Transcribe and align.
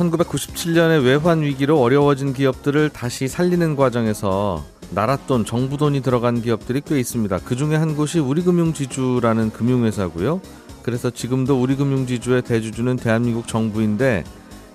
1997년의 0.00 1.04
외환 1.04 1.42
위기로 1.42 1.80
어려워진 1.80 2.32
기업들을 2.32 2.88
다시 2.90 3.28
살리는 3.28 3.76
과정에서 3.76 4.64
나라 4.90 5.16
돈, 5.16 5.44
정부 5.44 5.76
돈이 5.76 6.00
들어간 6.00 6.40
기업들이 6.40 6.80
꽤 6.84 6.98
있습니다. 6.98 7.38
그 7.44 7.54
중에 7.54 7.76
한 7.76 7.94
곳이 7.94 8.18
우리금융지주라는 8.18 9.52
금융회사고요. 9.52 10.40
그래서 10.82 11.10
지금도 11.10 11.60
우리금융지주의 11.60 12.42
대주주는 12.42 12.96
대한민국 12.96 13.46
정부인데 13.46 14.24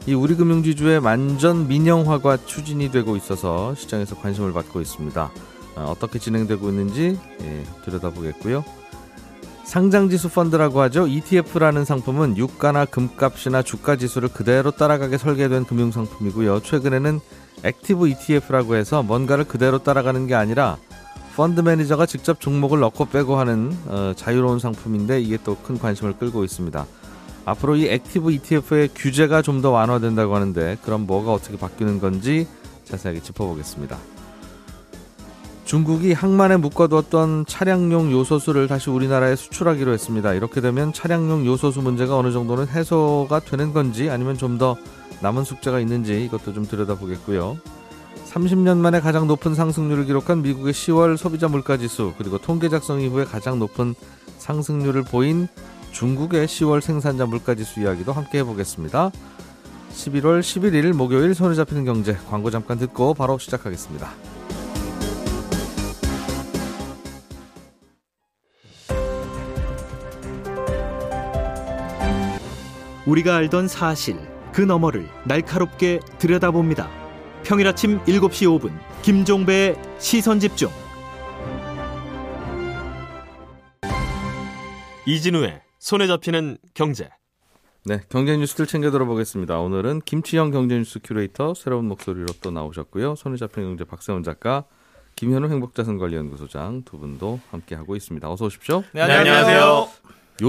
이 0.08 0.14
우리금융지주의 0.14 1.02
완전 1.02 1.68
민영화가 1.68 2.46
추진이 2.46 2.92
되고 2.92 3.18
있어서 3.18 3.74
시장에서 3.76 4.16
관심을 4.16 4.54
받고 4.54 4.80
있습니다. 4.80 5.32
어, 5.76 5.86
어떻게 5.90 6.20
진행되고 6.20 6.70
있는지 6.70 7.20
예, 7.42 7.64
들여다보겠고요. 7.84 8.64
상장지수 9.66 10.30
펀드라고 10.30 10.80
하죠. 10.82 11.08
ETF라는 11.08 11.86
상품은 11.86 12.38
유가나 12.38 12.86
금값이나 12.86 13.62
주가 13.64 13.96
지수를 13.96 14.30
그대로 14.30 14.72
따라가게 14.72 15.18
설계된 15.18 15.66
금융 15.66 15.92
상품이고요. 15.92 16.62
최근에는 16.62 17.20
액티브 17.64 18.08
ETF라고 18.08 18.76
해서 18.76 19.02
뭔가를 19.02 19.44
그대로 19.46 19.80
따라가는 19.80 20.28
게 20.28 20.36
아니라 20.36 20.78
펀드 21.36 21.62
매니저가 21.62 22.06
직접 22.06 22.40
종목을 22.40 22.80
넣고 22.80 23.06
빼고 23.06 23.38
하는 23.38 23.76
어, 23.88 24.14
자유로운 24.16 24.60
상품인데 24.60 25.20
이게 25.22 25.38
또 25.44 25.58
큰 25.62 25.78
관심을 25.80 26.14
끌고 26.18 26.44
있습니다. 26.46 26.86
앞으로 27.46 27.76
이 27.76 27.88
액티브 27.88 28.32
ETF의 28.32 28.90
규제가 28.96 29.42
좀 29.42 29.62
더 29.62 29.72
완화된다고 29.72 30.36
하는데 30.36 30.78
그럼 30.84 31.06
뭐가 31.08 31.34
어떻게 31.34 31.58
바뀌는 31.58 32.00
건지 32.00 32.48
자세하게 32.86 33.22
짚어보겠습니다. 33.22 33.98
중국이 35.66 36.14
항만에 36.14 36.58
묶어두었던 36.58 37.46
차량용 37.48 38.12
요소수를 38.12 38.68
다시 38.68 38.92
우리나라에 38.92 39.36
수출하기로 39.36 39.92
했습니다. 39.94 40.34
이렇게 40.34 40.62
되면 40.62 40.94
차량용 40.94 41.46
요소수 41.46 41.82
문제가 41.82 42.18
어느 42.18 42.32
정도는 42.32 42.68
해소가 42.68 43.40
되는 43.40 43.74
건지 43.74 44.10
아니면 44.10 44.38
좀 44.38 44.56
더 44.58 44.78
남은 45.22 45.44
숙제가 45.44 45.80
있는지 45.80 46.24
이것도 46.24 46.54
좀 46.54 46.66
들여다보겠고요. 46.66 47.58
30년 48.32 48.78
만에 48.78 49.00
가장 49.02 49.28
높은 49.28 49.54
상승률을 49.56 50.06
기록한 50.06 50.42
미국의 50.42 50.72
10월 50.74 51.18
소비자 51.18 51.48
물가 51.48 51.78
지수 51.78 52.14
그리고 52.18 52.38
통계 52.38 52.70
작성 52.70 53.02
이후에 53.02 53.26
가장 53.26 53.60
높은 53.60 53.96
상승률을 54.38 55.04
보인 55.04 55.48
중국의 55.92 56.48
10월 56.48 56.80
생산자 56.80 57.26
물가 57.26 57.56
지수 57.56 57.82
이야기도 57.82 58.14
함께 58.14 58.40
해보겠습니다. 58.40 59.12
11월 59.94 60.42
11일 60.42 60.94
목요일 60.94 61.34
손에 61.34 61.56
잡히는 61.56 61.86
경제 61.86 62.18
광고 62.30 62.52
잠깐 62.52 62.78
듣고 62.78 63.14
바로 63.14 63.38
시작하겠습니다. 63.38 64.10
우리가 73.06 73.36
알던 73.36 73.68
사실 73.68 74.18
그 74.52 74.62
너머를 74.62 75.08
날카롭게 75.26 76.00
들여다봅니다. 76.18 76.90
평일 77.44 77.68
아침 77.68 78.00
7시 78.06 78.60
5분 78.60 78.72
김종배의 79.04 79.76
시선 80.00 80.40
집중. 80.40 80.70
이진우의 85.06 85.62
손에 85.78 86.08
잡히는 86.08 86.58
경제. 86.74 87.10
네, 87.84 88.02
경제 88.10 88.36
뉴스들 88.36 88.66
챙겨 88.66 88.90
들어보겠습니다. 88.90 89.60
오늘은 89.60 90.02
김치영 90.06 90.50
경제 90.50 90.76
뉴스 90.76 91.00
큐레이터 91.04 91.54
새로운 91.54 91.86
목소리로 91.86 92.26
또 92.42 92.50
나오셨고요. 92.50 93.14
손에 93.14 93.38
잡히는 93.38 93.70
경제 93.70 93.84
박세훈 93.84 94.24
작가, 94.24 94.64
김현우 95.16 95.48
행복자산관리연구소장 95.50 96.82
두 96.86 96.98
분도 96.98 97.40
함께 97.52 97.76
하고 97.76 97.96
있습니다. 97.96 98.32
어서 98.32 98.46
오십시오. 98.46 98.84
네, 98.94 99.02
안녕하세요. 99.02 99.60
요 99.60 99.90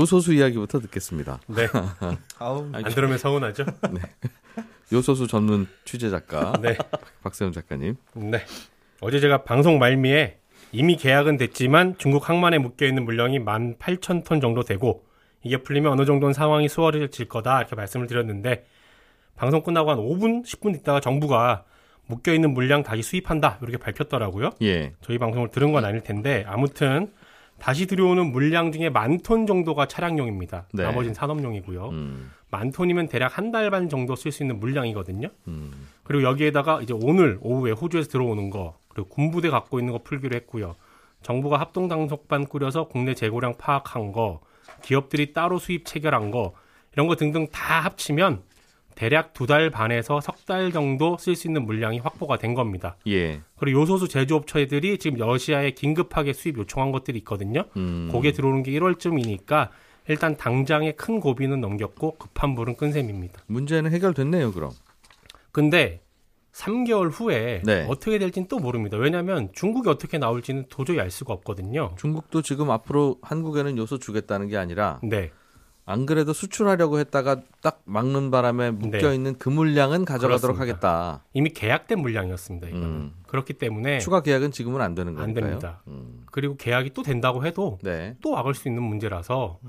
소수 0.07 0.33
이야기부터 0.33 0.81
듣겠습니다. 0.81 1.41
네. 1.47 1.67
아우, 2.39 2.69
안 2.73 2.83
들으면 2.85 3.19
서운하죠? 3.19 3.65
요소수 4.93 5.27
전문 5.27 5.67
취재 5.85 6.11
작가 6.11 6.53
네. 6.61 6.77
박세훈 7.23 7.53
작가님. 7.53 7.97
네. 8.15 8.45
어제 9.01 9.21
제가 9.21 9.43
방송 9.45 9.79
말미에 9.79 10.39
이미 10.73 10.97
계약은 10.97 11.37
됐지만 11.37 11.97
중국 11.99 12.29
항만에 12.29 12.59
묶여 12.59 12.87
있는 12.87 13.05
물량이 13.05 13.41
18,000톤 13.41 14.41
정도 14.41 14.63
되고 14.63 15.05
이게 15.43 15.59
풀리면 15.59 15.93
어느 15.93 16.05
정도는 16.05 16.33
상황이 16.33 16.69
수월해질 16.69 17.29
거다 17.29 17.59
이렇게 17.59 17.77
말씀을 17.77 18.07
드렸는데 18.07 18.65
방송 19.37 19.63
끝나고 19.63 19.91
한 19.91 19.99
5분, 19.99 20.45
10분 20.45 20.75
있다가 20.77 21.01
정부가 21.01 21.65
묶여 22.07 22.33
있는 22.33 22.55
물량 22.55 22.83
다시 22.83 23.03
수입한다 23.03 23.59
이렇게 23.63 23.77
밝혔더라고요. 23.77 24.51
예. 24.63 24.93
저희 25.03 25.19
방송을 25.19 25.51
들은 25.51 25.73
건 25.73 25.85
아닐 25.85 26.01
텐데 26.01 26.45
아무튼 26.47 27.13
다시 27.59 27.87
들여오는 27.87 28.33
물량 28.33 28.71
중에 28.73 28.91
만 28.91 29.19
톤 29.23 29.47
정도가 29.47 29.87
차량용입니다. 29.87 30.67
네. 30.73 30.83
나머지는 30.85 31.15
산업용이고요. 31.15 31.89
음, 31.89 32.31
만 32.51 32.71
톤이면 32.71 33.09
대략 33.09 33.39
한 33.39 33.51
달 33.51 33.71
반 33.71 33.89
정도 33.89 34.15
쓸 34.15 34.31
수 34.31 34.43
있는 34.43 34.61
물량이거든요. 34.61 35.29
음, 35.49 35.89
그리고 36.05 36.23
여기에다가 36.25 36.81
이제 36.83 36.93
오늘 36.95 37.39
오후에 37.41 37.73
호주에서 37.73 38.09
들어오는 38.11 38.51
거 38.51 38.79
그리고 38.89 39.09
군부대 39.09 39.49
갖고 39.51 39.79
있는 39.79 39.93
거 39.93 40.01
풀기로 40.03 40.37
했고요. 40.37 40.77
정부가 41.23 41.59
합동 41.59 41.89
단속반 41.89 42.47
꾸려서 42.47 42.89
국내 42.89 43.15
재고량 43.15 43.55
파악한 43.59 44.13
거, 44.13 44.41
기업들이 44.83 45.33
따로 45.33 45.59
수입 45.59 45.85
체결한 45.87 46.31
거 46.31 46.53
이런 46.93 47.09
거 47.09 47.17
등등 47.17 47.49
다 47.49 47.81
합치면 47.81 48.43
대략 48.97 49.33
두 49.35 49.47
달 49.47 49.71
반에서 49.71 50.21
석 50.21 50.45
달 50.47 50.73
정도 50.73 51.17
쓸 51.19 51.37
수 51.37 51.47
있는 51.47 51.65
물량이 51.67 51.99
확보가 52.01 52.39
된 52.39 52.55
겁니다. 52.55 52.97
예. 53.07 53.41
그리고 53.57 53.81
요소수 53.83 54.09
제조업체들이 54.09 54.99
지금 54.99 55.19
러시아에 55.19 55.71
긴급하게 55.73 56.33
수입 56.33 56.57
요청한 56.59 56.91
것들이 56.93 57.19
있거든요. 57.19 57.65
음, 57.77 58.09
그게 58.11 58.33
들어오는 58.33 58.63
게 58.63 58.73
1월쯤이니까 58.73 59.69
일단 60.09 60.37
당장의 60.37 60.97
큰 60.97 61.21
고비는 61.21 61.61
넘겼고 61.61 62.17
급한 62.17 62.55
불은 62.55 62.77
끈 62.77 62.93
셈입니다. 62.93 63.43
문제는 63.47 63.93
해결됐네요, 63.93 64.53
그럼. 64.53 64.71
근데 65.53 66.01
3개월 66.53 67.11
후에 67.13 67.61
네. 67.65 67.87
어떻게 67.89 68.19
될지는 68.19 68.49
또 68.49 68.59
모릅니다. 68.59 68.97
왜냐하면 68.97 69.51
중국이 69.53 69.89
어떻게 69.91 70.17
나올지는 70.17 70.65
도저히 70.71 71.01
알 71.01 71.11
수가 71.11 71.35
없거든요. 71.35 71.95
중국도 71.99 72.41
지금 72.43 72.71
앞으로 72.71 73.19
한국에는 73.23 73.77
요소 73.77 73.99
주겠다는 73.99 74.49
게 74.49 74.57
아니라 74.57 75.01
네, 75.03 75.31
안 75.89 76.05
그래도 76.05 76.33
수출하려고 76.33 76.99
했다가 76.99 77.43
딱 77.63 77.81
막는 77.85 78.33
바람에 78.33 78.73
묶여 78.73 79.09
네. 79.11 79.15
있는 79.15 79.37
그 79.39 79.49
물량은 79.49 80.05
가져가도록 80.05 80.57
그렇습니다. 80.57 80.89
하겠다. 81.13 81.25
이미 81.33 81.51
계약된 81.51 82.01
물량이었습니다. 82.01 82.67
이거는 82.69 82.85
음. 82.87 83.13
그렇기 83.29 83.53
때문에 83.55 84.01
추가 84.01 84.21
계약은 84.21 84.51
지금은 84.51 84.81
안 84.81 84.97
되는 84.97 85.13
안 85.13 85.19
거니까요. 85.33 85.45
됩니다. 85.45 85.83
음, 85.87 86.25
그리고 86.33 86.57
계약이 86.57 86.91
또 86.93 87.03
된다고 87.05 87.47
해도 87.47 87.79
네. 87.83 88.17
또 88.21 88.33
막을 88.33 88.55
수 88.55 88.67
있는 88.69 88.83
문제라서 88.83 89.61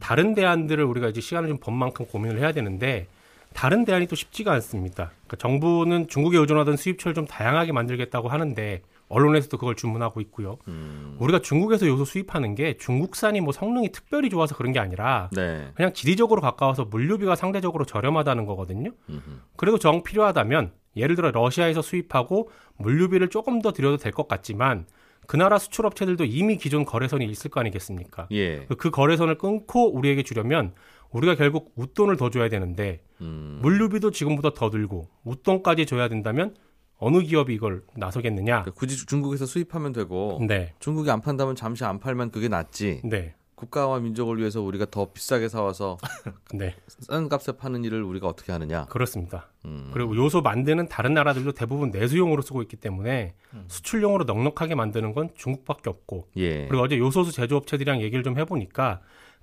다른 0.00 0.34
대안들을 0.34 0.82
우리가 0.84 1.08
이제 1.08 1.20
시간을 1.20 1.48
좀 1.48 1.60
번 1.60 1.74
만큼 1.74 2.04
고민을 2.06 2.38
해야 2.40 2.50
되는데 2.52 3.06
다른 3.54 3.84
대안이 3.84 4.06
또 4.08 4.16
쉽지가 4.16 4.52
않습니다. 4.54 5.12
그러니까 5.26 5.36
정부는 5.36 6.08
중국에 6.08 6.36
의존하던 6.38 6.76
수입처를 6.76 7.14
좀 7.14 7.26
다양하게 7.26 7.70
만들겠다고 7.72 8.28
하는데 8.28 8.82
언론에서도 9.10 9.58
그걸 9.58 9.74
주문하고 9.74 10.20
있고요. 10.22 10.56
음, 10.68 11.16
우리가 11.18 11.40
중국에서 11.40 11.86
요소 11.86 12.04
수입하는 12.06 12.54
게 12.54 12.76
중국산이 12.78 13.40
뭐 13.40 13.52
성능이 13.52 13.90
특별히 13.92 14.30
좋아서 14.30 14.54
그런 14.56 14.72
게 14.72 14.78
아니라 14.78 15.28
네. 15.32 15.70
그냥 15.74 15.92
지리적으로 15.92 16.40
가까워서 16.40 16.86
물류비가 16.86 17.36
상대적으로 17.36 17.84
저렴하다는 17.84 18.46
거거든요. 18.46 18.92
음흠. 19.10 19.20
그래도 19.56 19.78
정 19.78 20.02
필요하다면 20.02 20.72
예를 20.96 21.16
들어 21.16 21.30
러시아에서 21.30 21.82
수입하고 21.82 22.50
물류비를 22.78 23.28
조금 23.28 23.60
더 23.60 23.72
들여도 23.72 23.98
될 23.98 24.12
것 24.12 24.26
같지만 24.28 24.86
그 25.26 25.36
나라 25.36 25.58
수출 25.58 25.86
업체들도 25.86 26.24
이미 26.24 26.56
기존 26.56 26.84
거래선이 26.84 27.24
있을 27.26 27.50
거 27.50 27.60
아니겠습니까? 27.60 28.26
예. 28.32 28.66
그 28.78 28.90
거래선을 28.90 29.38
끊고 29.38 29.92
우리에게 29.92 30.22
주려면 30.22 30.72
우리가 31.10 31.34
결국 31.34 31.72
웃돈을 31.76 32.16
더 32.16 32.30
줘야 32.30 32.48
되는데 32.48 33.00
음, 33.20 33.58
물류비도 33.62 34.10
지금보다 34.12 34.54
더 34.54 34.70
들고 34.70 35.08
웃돈까지 35.24 35.86
줘야 35.86 36.08
된다면 36.08 36.54
어느 37.00 37.20
기업이 37.22 37.54
이걸 37.54 37.82
나서겠느냐? 37.96 38.62
그러니까 38.62 38.70
굳이 38.72 39.04
중국에서 39.06 39.46
수입하면 39.46 39.92
되고 39.92 40.38
네, 40.46 40.74
중국이 40.78 41.10
안 41.10 41.20
판다면 41.20 41.56
잠시 41.56 41.84
안 41.84 41.98
팔면 41.98 42.30
그게 42.30 42.48
낫지. 42.48 43.00
네, 43.04 43.34
국가와 43.54 44.00
민족을 44.00 44.38
위해서 44.38 44.60
우리가 44.60 44.86
더 44.90 45.10
비싸게 45.12 45.48
사와서 45.48 45.96
네, 46.54 46.74
싼 46.86 47.28
값에 47.28 47.52
파는 47.52 47.84
일을 47.84 48.02
우리가 48.02 48.28
어떻게 48.28 48.52
하느냐. 48.52 48.84
그렇습니다. 48.86 49.48
음, 49.64 49.90
그리고 49.92 50.14
요소 50.14 50.42
만드는 50.42 50.88
다른 50.88 51.14
나라들도 51.14 51.52
대부분 51.52 51.90
내수용으로 51.90 52.42
쓰고 52.42 52.60
있기 52.62 52.76
때문에 52.76 53.34
수출용으로 53.68 54.24
넉넉하게 54.24 54.74
만드는 54.74 55.14
건 55.14 55.30
중국밖에 55.34 55.88
없고 55.88 56.28
예. 56.36 56.66
그리고 56.66 56.84
어제 56.84 56.98
요소수 56.98 57.32
제조업체들이랑 57.32 58.02
얘기를 58.02 58.22
좀 58.22 58.38
해보니까 58.38 59.00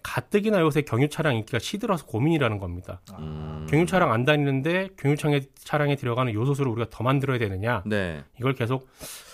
가뜩이나 0.08 0.62
요새 0.62 0.84
경유 0.84 1.10
차량 1.10 1.36
인기가 1.36 1.60
시들어서 1.60 2.06
고민이라는 2.06 2.60
겁니다. 2.60 3.02
음. 3.20 3.68
경유 3.70 3.86
차량 3.86 4.14
안 4.14 4.24
다니는데 4.24 4.92
경유 4.98 5.18
차량에, 5.18 5.42
차량에 5.56 5.98
들어가는 5.98 6.34
요소수를 6.34 6.72
우리가 6.72 6.90
더 6.90 7.04
만들어야 7.04 7.38
되느냐 7.38 7.84
네. 7.86 8.24
이걸 8.40 8.54
계속 8.54 8.88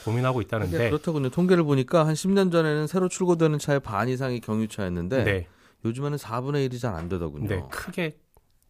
고민하고 0.03 0.41
있다는데 0.41 0.89
그렇더군요. 0.89 1.29
통계를 1.29 1.63
보니까 1.63 2.07
한 2.07 2.15
10년 2.15 2.51
전에는 2.51 2.87
새로 2.87 3.07
출고되는 3.07 3.59
차의 3.59 3.81
반 3.81 4.09
이상이 4.09 4.39
경유차였는데 4.39 5.23
네, 5.23 5.47
요즘에는 5.85 6.17
4분의 6.17 6.67
1이 6.67 6.81
잘 6.81 6.95
안 6.95 7.07
되더군요. 7.07 7.47
네, 7.47 7.63
크게 7.69 8.17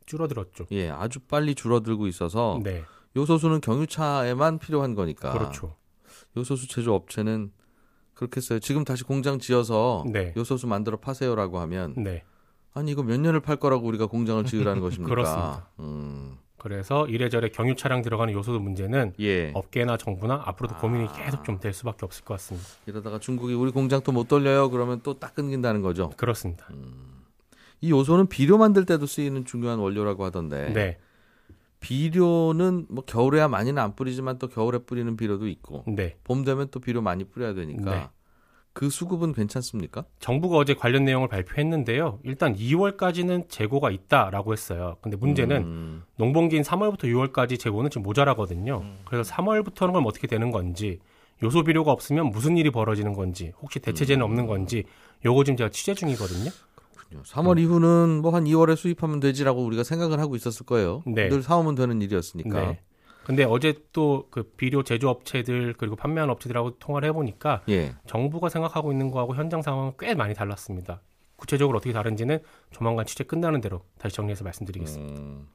줄어들었죠. 0.06 0.66
예, 0.74 0.90
아주 0.90 1.20
빨리 1.22 1.56
줄어들고 1.56 2.08
있어서 2.08 2.60
네, 2.64 2.84
요소수는 3.16 3.62
경유차에만 3.62 4.60
필요한 4.60 4.94
거니까. 4.94 5.32
그렇죠. 5.32 5.78
요소수 6.36 6.68
제조 6.68 6.96
업체는 6.96 7.54
그렇겠어요. 8.16 8.60
지금 8.60 8.84
다시 8.84 9.04
공장 9.04 9.40
지어서 9.40 10.04
네. 10.08 10.34
요소수 10.38 10.68
만들어 10.68 10.98
파세요라고 10.98 11.60
하면 11.60 11.94
네. 11.98 12.24
아니 12.74 12.92
이거 12.92 13.04
몇 13.04 13.20
년을 13.20 13.40
팔 13.40 13.56
거라고 13.58 13.88
우리가 13.88 14.06
공장을 14.08 14.44
지으라는 14.46 14.82
것입니까? 14.82 15.10
그렇습니다. 15.10 15.68
음, 15.80 16.38
그래서 16.58 17.08
이래저래 17.08 17.50
경유 17.50 17.76
차량 17.76 18.02
들어가는 18.02 18.34
요소수 18.34 18.60
문제는 18.60 19.14
예. 19.20 19.52
업계나 19.54 19.98
정부나 19.98 20.42
앞으로도 20.46 20.76
고민이 20.78 21.08
아. 21.08 21.14
계속 21.14 21.44
좀 21.44 21.60
될 21.60 21.74
수밖에 21.74 22.06
없을 22.06 22.24
것 22.24 22.36
같습니다. 22.36 22.68
이러다가 22.86 23.20
중국이 23.20 23.54
우리 23.54 23.72
공장 23.72 24.02
또 24.02 24.12
못 24.12 24.28
돌려요. 24.28 24.70
그러면 24.70 25.02
또 25.04 25.14
딱 25.20 25.36
끊긴다는 25.36 25.82
거죠. 25.82 26.12
그렇습니다. 26.18 26.66
이 27.82 27.92
요소는 27.92 28.28
비료 28.28 28.58
만들 28.58 28.86
때도 28.86 29.06
쓰이는 29.06 29.44
중요한 29.46 29.80
원료라고 29.80 30.24
하던데. 30.24 30.72
네, 30.74 30.98
비료는 31.84 32.86
뭐 32.90 33.04
겨울에야 33.04 33.50
많이는 33.50 33.82
안 33.82 33.94
뿌리지만 33.94 34.40
또 34.40 34.48
겨울에 34.48 34.80
뿌리는 34.80 35.18
비료도 35.18 35.50
있고 35.50 35.84
네. 35.86 36.16
봄 36.24 36.46
되면 36.46 36.70
또 36.72 36.80
비료 36.80 37.02
많이 37.02 37.26
뿌려야 37.26 37.54
되니까 37.54 37.92
네. 37.92 38.10
그 38.72 38.90
수급은 38.90 39.34
괜찮습니까? 39.34 40.06
정부가 40.20 40.58
어제 40.58 40.74
관련 40.74 41.04
내용을 41.04 41.28
발표했는데요. 41.28 42.20
일단 42.24 42.56
2월까지는 42.56 43.50
재고가 43.50 43.92
있다라고 43.92 44.54
했어요. 44.54 44.96
근데 45.02 45.18
문제는 45.18 45.58
음, 45.58 46.04
농번기인 46.16 46.64
3월부터 46.64 47.04
6월까지 47.04 47.60
재고는 47.60 47.92
지금 47.92 48.04
모자라거든요. 48.04 48.82
그래서 49.06 49.32
3월부터는 49.32 49.92
그럼 49.92 50.06
어떻게 50.08 50.26
되는 50.26 50.50
건지, 50.50 51.00
요소 51.44 51.66
비료가 51.66 51.92
없으면 51.92 52.28
무슨 52.32 52.58
일이 52.58 52.72
벌어지는 52.72 53.14
건지, 53.14 53.52
혹시 53.62 53.80
대체제는 53.80 54.24
없는 54.26 54.48
건지, 54.48 54.86
요거 55.24 55.44
지금 55.44 55.58
제가 55.58 55.70
취재 55.70 55.94
중이거든요. 55.94 56.50
3월 57.22 57.60
이후는 57.60 58.22
뭐 58.22 58.32
한 58.34 58.46
2월에 58.46 58.76
수입하면 58.76 59.20
되지라고 59.20 59.64
우리가 59.64 59.84
생각을 59.84 60.20
하고 60.20 60.36
있었을 60.36 60.66
거예요. 60.66 61.04
네. 61.06 61.30
늘 61.30 61.44
사오면 61.44 61.76
되는 61.76 62.02
일이었으니까. 62.02 62.60
네. 62.62 62.80
근데 63.26 63.44
어제 63.46 63.76
또 63.94 64.28
그 64.32 64.44
비료 64.44 64.84
제조업체들 64.84 65.76
그리고 65.78 65.96
판매하는 65.96 66.32
업체들하고 66.34 66.78
통화를 66.80 67.08
해보니까 67.10 67.62
예. 67.70 67.96
정부가 68.08 68.50
생각하고 68.50 68.92
있는 68.92 69.12
거하고 69.12 69.36
현장 69.36 69.62
상황은 69.62 69.94
꽤 70.00 70.14
많이 70.16 70.34
달랐습니다. 70.34 71.02
구체적으로 71.38 71.78
어떻게 71.78 71.94
다른지는 71.94 72.40
조만간 72.72 73.06
취재 73.06 73.24
끝나는 73.24 73.62
대로 73.62 73.82
다시 73.98 74.16
정리해서 74.16 74.44
말씀드리겠습니다. 74.44 75.22
음, 75.22 75.48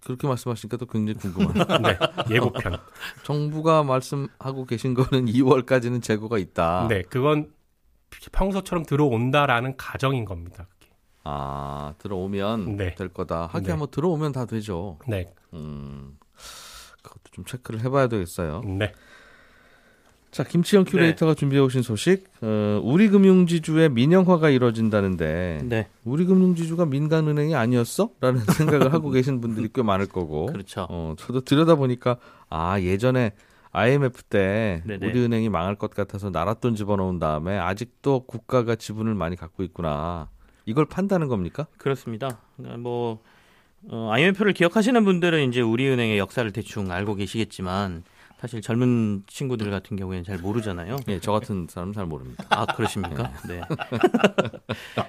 그렇게 0.00 0.26
말씀하시니까 0.28 0.76
또 0.78 0.86
굉장히 0.86 1.18
궁금하네요. 1.18 1.76
네, 2.28 2.34
예고편. 2.34 2.76
정부가 3.24 3.82
말씀하고 3.84 4.64
계신 4.66 4.94
거는 4.94 5.26
2월까지는 5.26 6.02
재고가 6.02 6.38
있다. 6.38 6.86
네, 6.88 7.02
그건 7.02 7.52
평소처럼 8.32 8.84
들어온다라는 8.84 9.76
가정인 9.76 10.24
겁니다. 10.24 10.66
그게. 10.78 10.90
아 11.24 11.94
들어오면 11.98 12.76
네. 12.76 12.94
될 12.94 13.08
거다. 13.08 13.46
하긴 13.46 13.68
네. 13.68 13.74
뭐 13.76 13.88
들어오면 13.88 14.32
다 14.32 14.44
되죠. 14.46 14.98
네, 15.08 15.26
음, 15.54 16.18
그것도 17.02 17.22
좀 17.32 17.44
체크를 17.44 17.80
해봐야 17.80 18.08
되겠어요. 18.08 18.62
네, 18.64 18.92
자, 20.36 20.44
김치영 20.44 20.84
큐레이터가 20.84 21.32
준비해 21.32 21.62
오신 21.62 21.80
소식. 21.80 22.24
어, 22.42 22.78
우리 22.84 23.08
금융지주의 23.08 23.88
민영화가 23.88 24.50
이뤄진다는데 24.50 25.60
네, 25.64 25.88
우리 26.04 26.26
금융지주가 26.26 26.84
민간은행이 26.84 27.54
아니었어? 27.54 28.10
라는 28.20 28.40
생각을 28.40 28.92
하고 28.92 29.08
계신 29.10 29.40
분들이 29.40 29.70
꽤 29.74 29.82
많을 29.82 30.06
거고. 30.06 30.44
그렇죠. 30.46 30.86
어, 30.90 31.14
저도 31.16 31.40
들여다 31.40 31.76
보니까 31.76 32.18
아, 32.50 32.78
예전에 32.78 33.32
IMF 33.76 34.22
때 34.24 34.82
네네. 34.86 35.06
우리은행이 35.06 35.50
망할 35.50 35.74
것 35.74 35.90
같아서 35.90 36.30
나랏돈 36.30 36.76
집어넣은 36.76 37.18
다음에 37.18 37.58
아직도 37.58 38.20
국가가 38.20 38.74
지분을 38.74 39.14
많이 39.14 39.36
갖고 39.36 39.62
있구나. 39.62 40.30
이걸 40.64 40.86
판다는 40.86 41.28
겁니까? 41.28 41.66
그렇습니다. 41.76 42.38
뭐 42.78 43.20
어, 43.88 44.08
IMF를 44.12 44.54
기억하시는 44.54 45.04
분들은 45.04 45.48
이제 45.48 45.60
우리은행의 45.60 46.18
역사를 46.18 46.50
대충 46.52 46.90
알고 46.90 47.16
계시겠지만 47.16 48.02
사실 48.40 48.60
젊은 48.60 49.22
친구들 49.26 49.70
같은 49.70 49.96
경우에는 49.96 50.24
잘 50.24 50.38
모르잖아요. 50.38 50.96
예, 51.08 51.20
저 51.20 51.32
같은 51.32 51.66
사람은 51.68 51.92
잘 51.94 52.06
모릅니다. 52.06 52.44
아 52.50 52.66
그러십니까? 52.66 53.30
네. 53.48 53.60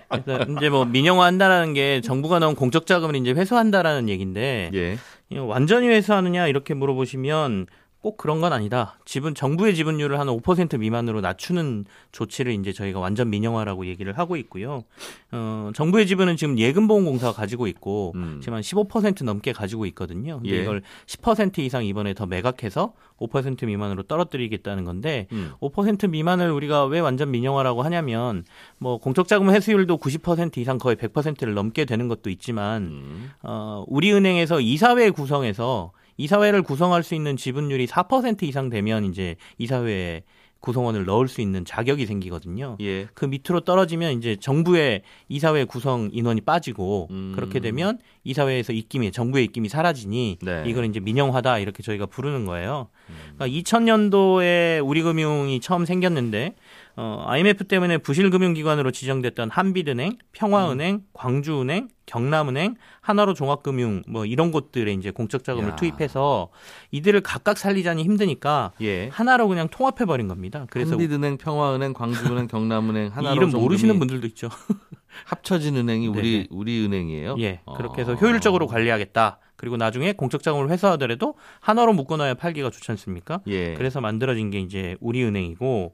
그래서 0.09 0.51
이제 0.57 0.69
뭐 0.69 0.85
민영화한다라는 0.85 1.73
게 1.73 2.01
정부가 2.01 2.39
넣은 2.39 2.55
공적 2.55 2.85
자금을 2.85 3.15
이제 3.15 3.31
회수한다라는 3.31 4.09
얘기인데 4.09 4.71
예. 4.73 4.97
완전히 5.37 5.87
회수하느냐 5.87 6.47
이렇게 6.47 6.73
물어보시면 6.73 7.67
꼭 8.07 8.15
그런 8.15 8.39
건 8.39 8.53
아니다. 8.53 8.97
지분 9.03 9.35
정부의 9.35 9.75
지분율을 9.75 10.17
한 10.17 10.27
5% 10.27 10.79
미만으로 10.79 11.19
낮추는 11.19 11.83
조치를 12.13 12.53
이제 12.53 12.71
저희가 12.71 13.01
완전 13.01 13.29
민영화라고 13.29 13.85
얘기를 13.85 14.17
하고 14.17 14.37
있고요. 14.37 14.85
어, 15.33 15.71
정부의 15.75 16.07
지분은 16.07 16.37
지금 16.37 16.57
예금보험공사가 16.57 17.33
가지고 17.33 17.67
있고 17.67 18.13
음. 18.15 18.39
지금 18.41 18.53
한 18.53 18.61
15% 18.61 19.25
넘게 19.25 19.51
가지고 19.51 19.85
있거든요. 19.87 20.37
근데 20.37 20.55
예. 20.55 20.61
이걸 20.61 20.83
10% 21.05 21.59
이상 21.59 21.83
이번에 21.83 22.13
더 22.13 22.25
매각해서 22.25 22.93
5% 23.19 23.65
미만으로 23.65 24.03
떨어뜨리겠다는 24.03 24.85
건데 24.85 25.27
음. 25.33 25.51
5% 25.59 26.09
미만을 26.09 26.49
우리가 26.49 26.85
왜 26.85 27.01
완전 27.01 27.29
민영화라고 27.31 27.81
하냐면 27.81 28.45
뭐 28.77 28.99
공적자금 28.99 29.49
회수율도 29.49 29.97
90% 29.97 30.59
이상 30.59 30.77
거의 30.77 30.95
100%를 30.95 31.53
넘게 31.53 31.83
되는 31.83 32.07
것도 32.07 32.29
있지만 32.29 32.83
음. 32.83 33.31
어, 33.43 33.83
우리은행에서 33.87 34.61
이사회 34.61 35.09
구성해서 35.09 35.91
이사회를 36.17 36.63
구성할 36.63 37.03
수 37.03 37.15
있는 37.15 37.37
지분율이 37.37 37.87
4% 37.87 38.43
이상 38.43 38.69
되면 38.69 39.05
이제 39.05 39.35
이사회에 39.57 40.23
구성원을 40.59 41.05
넣을 41.05 41.27
수 41.27 41.41
있는 41.41 41.65
자격이 41.65 42.05
생기거든요. 42.05 42.77
예. 42.81 43.07
그 43.13 43.25
밑으로 43.25 43.61
떨어지면 43.61 44.17
이제 44.17 44.35
정부의 44.35 45.03
이사회 45.29 45.65
구성 45.65 46.09
인원이 46.11 46.41
빠지고 46.41 47.07
음. 47.11 47.33
그렇게 47.35 47.59
되면 47.59 47.99
이사회에서 48.23 48.73
입김이 48.73 49.11
정부의 49.11 49.45
입김이 49.45 49.69
사라지니 49.69 50.39
네. 50.41 50.63
이걸 50.65 50.85
이제 50.85 50.99
민영화다 50.99 51.59
이렇게 51.59 51.83
저희가 51.83 52.07
부르는 52.07 52.45
거예요. 52.45 52.89
그러니까 53.35 53.47
2000년도에 53.47 54.85
우리금융이 54.85 55.59
처음 55.59 55.85
생겼는데 55.85 56.55
어, 56.99 57.23
IMF 57.27 57.65
때문에 57.65 57.99
부실금융기관으로 57.99 58.89
지정됐던 58.89 59.51
한빛은행, 59.51 60.17
평화은행, 60.31 61.03
광주은행, 61.13 61.89
경남은행, 62.07 62.75
하나로 63.01 63.35
종합금융 63.35 64.01
뭐 64.07 64.25
이런 64.25 64.51
곳들에 64.51 64.93
이제 64.93 65.11
공적 65.11 65.43
자금을 65.43 65.69
야. 65.69 65.75
투입해서 65.75 66.49
이들을 66.89 67.21
각각 67.21 67.59
살리자니 67.59 68.03
힘드니까 68.03 68.71
예. 68.81 69.09
하나로 69.09 69.47
그냥 69.47 69.67
통합해 69.67 70.05
버린 70.05 70.27
겁니다. 70.27 70.65
그래서 70.71 70.93
한빛은행, 70.93 71.37
평화은행, 71.37 71.93
광주은행, 71.93 72.47
경남은행 72.47 73.05
이 73.05 73.09
하나로 73.09 73.35
이름 73.35 73.51
모르시는 73.51 73.99
분들도 73.99 74.25
있죠. 74.27 74.49
합쳐진 75.25 75.75
은행이 75.75 76.07
우리 76.07 76.31
네네. 76.31 76.47
우리 76.49 76.83
은행이에요. 76.83 77.35
예, 77.39 77.61
어. 77.65 77.75
그렇게 77.75 78.01
해서 78.01 78.15
효율적으로 78.15 78.65
관리하겠다. 78.65 79.39
그리고 79.55 79.77
나중에 79.77 80.13
공적 80.13 80.41
자금을 80.41 80.69
회수하더라도 80.71 81.35
하나로 81.59 81.93
묶어놔야 81.93 82.35
팔기가 82.35 82.71
좋지 82.71 82.91
않습니까? 82.91 83.41
예. 83.47 83.75
그래서 83.75 84.01
만들어진 84.01 84.49
게 84.49 84.59
이제 84.59 84.95
우리은행이고 84.99 85.93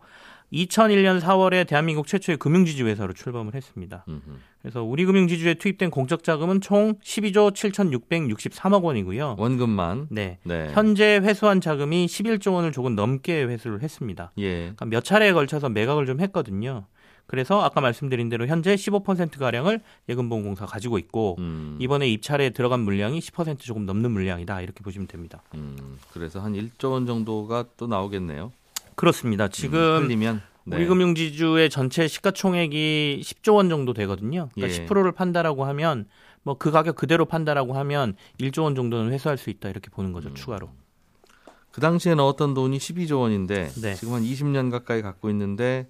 2001년 0.54 1.20
4월에 1.20 1.68
대한민국 1.68 2.08
최초의 2.08 2.38
금융지주 2.38 2.86
회사로 2.86 3.14
출범을 3.14 3.56
했습니다. 3.56 4.06
음흠. 4.08 4.22
그래서 4.62 4.84
우리금융지주에 4.84 5.56
투입된 5.56 5.90
공적 5.90 6.24
자금은 6.24 6.62
총 6.62 6.94
12조 7.04 7.52
7,663억 7.52 8.84
원이고요. 8.84 9.36
원금만. 9.38 10.08
네. 10.12 10.38
네. 10.44 10.70
현재 10.74 11.20
회수한 11.22 11.60
자금이 11.60 12.06
11조 12.06 12.54
원을 12.54 12.72
조금 12.72 12.96
넘게 12.96 13.44
회수를 13.44 13.82
했습니다. 13.82 14.32
예. 14.38 14.60
그러니까 14.60 14.86
몇 14.86 15.04
차례에 15.04 15.34
걸쳐서 15.34 15.70
매각을 15.70 16.06
좀 16.06 16.22
했거든요. 16.22 16.86
그래서 17.26 17.62
아까 17.62 17.82
말씀드린 17.82 18.30
대로 18.30 18.48
현재 18.48 18.76
15% 18.76 19.40
가량을 19.40 19.82
예금보험공사 20.10 20.66
가지고 20.66 20.98
있고 21.00 21.38
음. 21.40 21.78
이번에 21.80 22.08
입찰에 22.08 22.52
들어간 22.52 22.82
물량이 22.82 23.20
10% 23.20 23.60
조금 23.60 23.86
넘는 23.86 24.12
물량이다 24.12 24.62
이렇게 24.62 24.84
보시면 24.84 25.08
됩니다. 25.08 25.42
음. 25.56 25.98
그래서 26.12 26.42
한 26.42 26.54
1조 26.54 26.92
원 26.92 27.06
정도가 27.06 27.66
또 27.78 27.88
나오겠네요. 27.88 28.52
그렇습니다. 28.96 29.48
지금 29.48 30.02
풀리면 30.02 30.42
네. 30.66 30.78
우리 30.78 30.86
금융지주의 30.86 31.70
전체 31.70 32.08
시가총액이 32.08 33.22
10조 33.24 33.56
원 33.56 33.70
정도 33.70 33.94
되거든요. 33.94 34.50
그러니까 34.54 34.82
예. 34.82 34.86
10%를 34.88 35.12
판다라고 35.12 35.66
하면 35.66 36.06
뭐 36.44 36.56
그 36.58 36.72
가격 36.72 36.96
그대로 36.96 37.26
판다라고 37.26 37.74
하면 37.74 38.16
1조 38.40 38.64
원 38.64 38.76
정도는 38.76 39.12
회수할 39.12 39.38
수 39.38 39.50
있다 39.50 39.70
이렇게 39.70 39.90
보는 39.90 40.12
거죠. 40.14 40.30
음. 40.30 40.36
추가로. 40.36 40.70
그 41.72 41.82
당시에 41.82 42.16
넣었던 42.16 42.54
돈이 42.54 42.78
12조 42.78 43.20
원인데 43.22 43.70
네. 43.82 43.96
지금 43.96 44.14
한 44.14 44.24
20년 44.24 44.70
가까이 44.72 45.02
갖고 45.02 45.30
있는데 45.32 45.90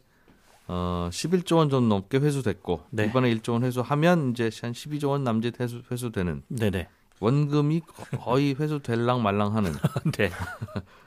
어 0.68 1.10
11조 1.12 1.58
원 1.58 1.70
좀 1.70 1.90
넘게 1.90 2.20
회수됐고 2.20 2.86
네. 2.92 3.06
이번에 3.06 3.34
1조 3.36 3.52
원 3.54 3.64
회수하면 3.66 4.32
이제 4.32 4.50
한 4.62 4.72
12조 4.72 5.10
원 5.10 5.24
남짓 5.24 5.60
회수 5.60 5.82
회수되는 5.92 6.44
네네. 6.48 6.88
원금이 7.20 7.82
거의 8.20 8.56
회수될랑 8.58 9.22
말랑하는 9.22 9.74
네. 10.18 10.30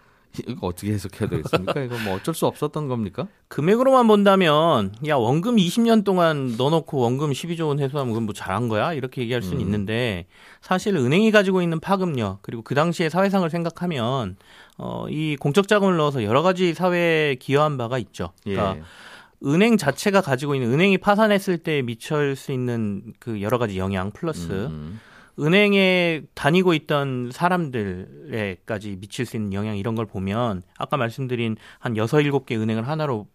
이거 0.47 0.69
어떻게 0.69 0.93
해석해야 0.93 1.29
되겠습니까? 1.29 1.81
이거 1.83 1.97
뭐 2.05 2.17
어쩔 2.17 2.35
수 2.35 2.47
없었던 2.47 2.89
겁니까? 2.89 3.29
금액으로만 3.49 4.07
본다면 4.07 4.95
야 5.07 5.17
원금 5.17 5.57
20년 5.57 6.05
동안 6.05 6.57
넣어놓고 6.57 6.99
원금 6.99 7.31
12조 7.31 7.69
원 7.69 7.79
회수하면 7.79 8.13
그건 8.13 8.25
뭐 8.25 8.33
잘한 8.33 8.69
거야 8.69 8.93
이렇게 8.93 9.23
얘기할 9.23 9.43
수는 9.43 9.59
음. 9.59 9.61
있는데 9.63 10.27
사실 10.61 10.97
은행이 10.97 11.31
가지고 11.31 11.63
있는 11.63 11.81
파급력 11.81 12.41
그리고 12.43 12.63
그 12.63 12.75
당시의 12.75 13.11
사회상을 13.11 13.49
생각하면 13.49 14.37
어, 14.79 15.07
이 15.09 15.37
공적 15.37 15.69
자금을 15.69 15.97
넣어서 15.97 16.25
여러 16.25 16.43
가지 16.43 16.75
사회에 16.75 17.37
기여한 17.37 17.79
바가 17.79 17.99
있죠. 17.99 18.33
그러니까 18.45 18.77
예. 18.77 18.83
은행 19.45 19.77
자체가 19.77 20.21
가지고 20.21 20.55
있는 20.55 20.73
은행이 20.73 20.99
파산했을 20.99 21.59
때 21.59 21.83
미칠 21.83 22.37
수 22.37 22.53
있는 22.53 23.13
그 23.19 23.43
여러 23.43 23.59
가지 23.59 23.79
영향 23.79 24.11
플러스 24.11 24.51
음, 24.51 25.01
은행에 25.39 26.23
다니고 26.35 26.75
있던 26.75 27.31
사람들에까지 27.33 28.97
미칠 29.01 29.27
수 29.27 29.37
있는 29.37 29.53
영향 29.53 29.77
이런 29.77 29.95
걸 29.95 30.07
보면 30.07 30.63
아까 30.79 30.97
말씀드린 30.97 31.57
한 31.79 31.97
여섯 31.97 32.21
일곱 32.21 32.47
개 32.47 32.57
은행을 32.57 32.89
하나로 32.89 33.27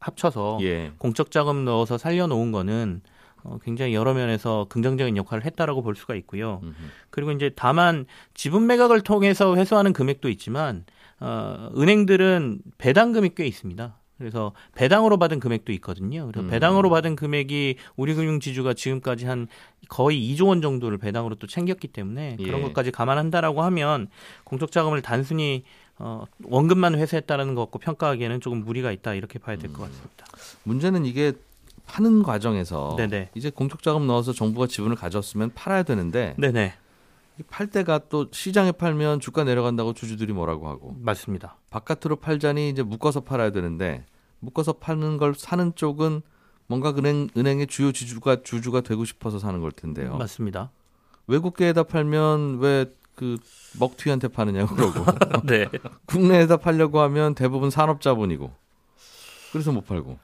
합쳐서 0.00 0.58
예. 0.62 0.92
공적 0.98 1.30
자금 1.30 1.64
넣어서 1.64 1.98
살려놓은 1.98 2.52
거는 2.52 3.02
어, 3.44 3.58
굉장히 3.62 3.94
여러 3.94 4.14
면에서 4.14 4.66
긍정적인 4.68 5.16
역할을 5.16 5.44
했다라고 5.44 5.82
볼 5.82 5.94
수가 5.94 6.14
있고요. 6.16 6.60
음흠. 6.62 6.74
그리고 7.10 7.32
이제 7.32 7.50
다만 7.54 8.06
지분 8.34 8.66
매각을 8.66 9.00
통해서 9.02 9.56
회수하는 9.56 9.92
금액도 9.92 10.28
있지만 10.30 10.84
어, 11.20 11.70
은행들은 11.76 12.60
배당금이 12.78 13.30
꽤 13.36 13.46
있습니다. 13.46 13.96
그래서 14.18 14.52
배당으로 14.74 15.16
받은 15.16 15.38
금액도 15.40 15.72
있거든요. 15.74 16.26
그래서 16.26 16.44
음. 16.46 16.50
배당으로 16.50 16.90
받은 16.90 17.14
금액이 17.16 17.76
우리금융지주가 17.96 18.74
지금까지 18.74 19.26
한 19.26 19.46
거의 19.88 20.18
2조 20.34 20.48
원 20.48 20.60
정도를 20.60 20.98
배당으로 20.98 21.36
또 21.36 21.46
챙겼기 21.46 21.88
때문에 21.88 22.36
그런 22.36 22.58
예. 22.60 22.62
것까지 22.64 22.90
감안한다라고 22.90 23.62
하면 23.62 24.08
공적 24.44 24.72
자금을 24.72 25.02
단순히 25.02 25.64
어, 26.00 26.24
원금만 26.44 26.96
회수했다라는 26.96 27.54
것 27.54 27.62
같고 27.62 27.78
평가하기에는 27.78 28.40
조금 28.40 28.64
무리가 28.64 28.92
있다 28.92 29.14
이렇게 29.14 29.38
봐야 29.38 29.56
될 29.56 29.72
것 29.72 29.82
같습니다. 29.82 30.26
문제는 30.64 31.06
이게 31.06 31.32
파는 31.86 32.22
과정에서 32.22 32.94
네네. 32.96 33.30
이제 33.34 33.50
공적 33.50 33.82
자금 33.82 34.06
넣어서 34.06 34.32
정부가 34.32 34.66
지분을 34.66 34.96
가졌으면 34.96 35.52
팔아야 35.54 35.84
되는데 35.84 36.34
네네 36.38 36.74
팔 37.48 37.68
때가 37.68 38.00
또 38.08 38.26
시장에 38.32 38.72
팔면 38.72 39.20
주가 39.20 39.44
내려간다고 39.44 39.92
주주들이 39.92 40.32
뭐라고 40.32 40.68
하고 40.68 40.96
맞습니다. 40.98 41.56
바깥으로 41.70 42.16
팔자니 42.16 42.70
이제 42.70 42.82
묶어서 42.82 43.20
팔아야 43.20 43.50
되는데 43.50 44.04
묶어서 44.40 44.74
파는 44.74 45.16
걸 45.16 45.34
사는 45.34 45.74
쪽은 45.74 46.22
뭔가 46.66 46.90
은행 46.90 47.28
은행의 47.36 47.66
주요 47.66 47.92
지주가 47.92 48.42
주주가 48.42 48.80
되고 48.80 49.04
싶어서 49.04 49.38
사는 49.38 49.60
걸 49.60 49.72
텐데요. 49.72 50.16
맞습니다. 50.16 50.70
외국계에다 51.26 51.84
팔면 51.84 52.58
왜 52.60 52.98
그 53.18 53.36
먹튀한테 53.80 54.28
파느냐고 54.28 54.76
그러고 54.76 55.04
네. 55.44 55.66
국내에다 56.06 56.56
팔려고 56.58 57.00
하면 57.00 57.34
대부분 57.34 57.68
산업자본이고 57.68 58.52
그래서 59.50 59.72
못 59.72 59.84
팔고 59.86 60.16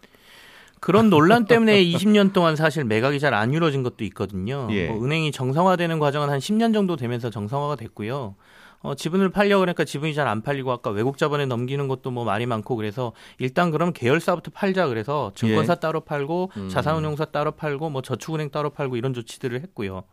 그런 0.85 1.09
논란 1.09 1.47
때문에 1.47 1.83
20년 1.83 2.35
동안 2.35 2.57
사실 2.57 2.85
매각이 2.85 3.19
잘 3.19 3.33
안 3.33 3.55
이루어진 3.55 3.83
것도 3.83 4.05
있거든요. 4.05 4.69
예. 4.71 4.89
뭐 4.89 5.03
은행이 5.03 5.33
정상화되는 5.33 5.99
과정은 5.99 6.29
한 6.29 6.39
10년 6.41 6.75
정도 6.75 6.97
되면서 6.97 7.31
정상화가 7.31 7.77
됐고요. 7.77 8.35
어, 8.83 8.95
지분을 8.95 9.31
팔려 9.31 9.59
그러니까 9.61 9.85
지분이 9.85 10.13
잘 10.13 10.29
안 10.29 10.43
팔리고 10.43 10.71
아까 10.73 10.91
외국 10.91 11.17
자본에 11.17 11.47
넘기는 11.47 11.89
것도 11.89 12.11
뭐 12.11 12.27
말이 12.27 12.45
많고 12.45 12.77
그래서 12.77 13.13
일단 13.39 13.71
그럼 13.71 13.95
계열사부터 13.95 14.51
팔자 14.51 14.89
그래서 14.89 15.33
증권사 15.35 15.73
예. 15.73 15.81
따로 15.81 16.01
팔고 16.01 16.51
음. 16.59 16.69
자산운용사 16.69 17.25
따로 17.27 17.53
팔고 17.53 17.89
뭐 17.89 18.03
저축은행 18.03 18.51
따로 18.51 18.69
팔고 18.69 18.99
이런 18.99 19.15
조치들을 19.15 19.63
했고요. 19.63 20.05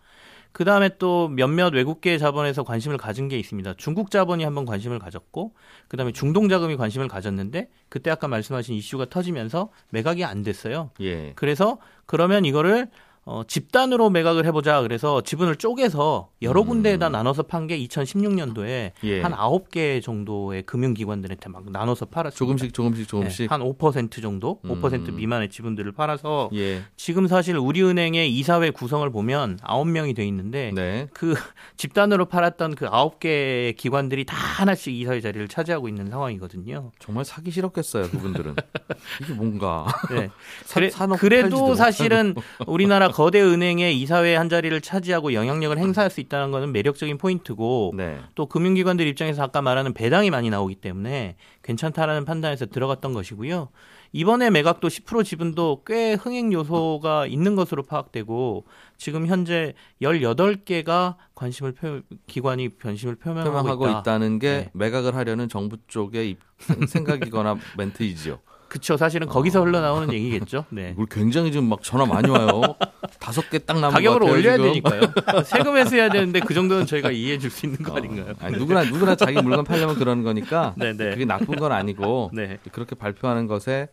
그 0.52 0.66
다음에 0.66 0.90
또 0.98 1.28
몇몇 1.30 1.74
외국계 1.74 2.18
자본에서 2.18 2.64
관심을 2.64 2.98
가진 2.98 3.28
게 3.28 3.40
있습니다. 3.40 3.76
중국 3.78 4.12
자본이 4.12 4.44
한번 4.44 4.66
관심을 4.66 5.00
가졌고, 5.00 5.54
그 5.88 5.98
다음에 5.98 6.12
중동 6.12 6.50
자금이 6.50 6.76
관심을 6.76 7.08
가졌는데, 7.08 7.70
그때 7.90 8.12
아까 8.12 8.28
말씀하신 8.28 8.76
이슈가 8.76 9.06
터지면서 9.06 9.70
매각이 9.92 10.24
안 10.24 10.44
됐어요. 10.44 10.92
예. 11.02 11.34
그래서 11.36 11.78
그러면 12.06 12.46
이거를 12.46 12.90
어, 13.32 13.44
집단으로 13.48 14.10
매각을 14.10 14.46
해보자. 14.46 14.82
그래서 14.82 15.22
지분을 15.22 15.56
쪼개서 15.56 16.30
여러 16.42 16.62
음. 16.64 16.68
군데에다 16.68 17.08
나눠서 17.08 17.44
판 17.44 17.62
게 17.68 17.78
2016년도에 17.80 18.92
예. 19.04 19.22
한 19.22 19.32
9개 19.34 20.02
정도의 20.02 20.64
금융기관들한테 20.64 21.48
막 21.50 21.64
나눠서 21.72 22.06
팔았습니다. 22.08 22.38
조금씩 22.38 22.74
조금씩 22.74 23.08
조금씩 23.08 23.50
네, 23.50 23.56
한5% 23.56 24.22
정도, 24.22 24.60
5% 24.66 25.10
음. 25.10 25.16
미만의 25.16 25.50
지분들을 25.50 25.92
팔아서 25.94 26.50
예. 26.56 26.82
지금 26.98 27.28
사실 27.28 27.56
우리은행의 27.56 28.34
이사회 28.36 28.72
구성을 28.72 29.08
보면 29.12 29.58
9명이 29.64 30.16
돼 30.16 30.26
있는데 30.26 30.72
네. 30.74 31.08
그 31.14 31.36
집단으로 31.78 32.26
팔았던 32.26 32.76
그 32.76 32.86
9개 32.88 33.76
기관들이 33.78 34.26
다 34.26 34.36
하나씩 34.36 34.94
이사회 34.94 35.22
자리를 35.22 35.48
차지하고 35.48 35.88
있는 35.88 36.10
상황이거든요. 36.10 36.92
정말 37.00 37.24
사기 37.24 37.52
싫었겠어요, 37.52 38.10
그분들은. 38.10 38.56
이게 39.22 39.34
뭔가. 39.34 39.86
네. 40.10 40.30
사- 40.66 40.80
그래, 40.80 40.90
그래도 41.18 41.76
사실은 41.76 42.36
우리나라 42.68 43.08
거대 43.22 43.40
은행의 43.40 44.02
이사회 44.02 44.36
한 44.36 44.50
자리를 44.50 44.82
차지하고 44.82 45.34
영향력을 45.36 45.78
행사할 45.78 46.10
수 46.10 46.22
있다는 46.22 46.50
것은 46.50 46.72
매력적인 46.72 47.20
포인트고 47.20 47.94
네. 47.96 48.18
또 48.34 48.48
금융기관들 48.48 49.06
입장에서 49.06 49.44
아까 49.44 49.62
말하는 49.62 49.94
배당이 49.94 50.32
많이 50.32 50.50
나오기 50.50 50.74
때문에 50.78 51.36
괜찮다라는 51.62 52.26
판단에서 52.26 52.66
들어갔던 52.66 53.14
것이고요. 53.14 53.70
이번에 54.12 54.50
매각도 54.50 54.88
10% 54.88 55.24
지분도 55.24 55.84
꽤 55.86 56.14
흥행 56.14 56.52
요소가 56.52 57.28
있는 57.28 57.56
것으로 57.56 57.84
파악되고 57.84 58.66
지금 58.98 59.28
현재 59.28 59.74
18개가 60.02 61.16
관심을 61.36 61.74
표, 61.74 62.02
기관이 62.26 62.70
관심을 62.80 63.16
표명하고, 63.18 63.52
표명하고 63.52 63.88
있다. 63.88 64.00
있다 64.00 64.18
는 64.18 64.40
게 64.40 64.50
네. 64.52 64.70
매각을 64.74 65.14
하려는 65.16 65.48
정부 65.48 65.78
쪽의 65.88 66.32
입- 66.32 66.40
생각이거나 66.88 67.56
멘트이지요. 67.78 68.40
그쵸 68.72 68.96
사실은 68.96 69.28
거기서 69.28 69.66
흘러나오는 69.66 70.14
얘기겠죠. 70.14 70.64
네. 70.70 70.94
우리 70.98 71.06
굉장히 71.12 71.52
지금 71.52 71.68
막 71.68 71.84
전화 71.84 72.06
많이 72.06 72.30
와요. 72.30 72.62
다섯 73.20 73.50
개 73.50 73.60
딱 73.60 73.74
남은 73.82 73.96
가격을 73.96 74.20
것 74.20 74.26
같아요, 74.28 74.40
올려야 74.40 74.56
지금. 74.56 74.68
되니까요. 74.72 75.02
세금 75.44 75.76
회수해야 75.76 76.08
되는데 76.10 76.40
그 76.40 76.54
정도는 76.54 76.86
저희가 76.86 77.12
이해해 77.12 77.38
줄 77.38 77.52
수 77.52 77.66
있는 77.66 77.84
거 77.84 77.98
아닌가요? 77.98 78.34
아니, 78.40 78.56
누구나 78.58 78.86
누구나 78.86 79.16
자기 79.18 79.42
물건 79.42 79.66
팔려면 79.66 79.96
그러는 79.98 80.24
거니까 80.24 80.74
네네. 80.78 80.96
그게 81.12 81.26
나쁜 81.26 81.58
건 81.58 81.74
아니고 81.74 82.30
네. 82.34 82.60
그렇게 82.72 82.96
발표하는 82.96 83.48
것에 83.48 83.90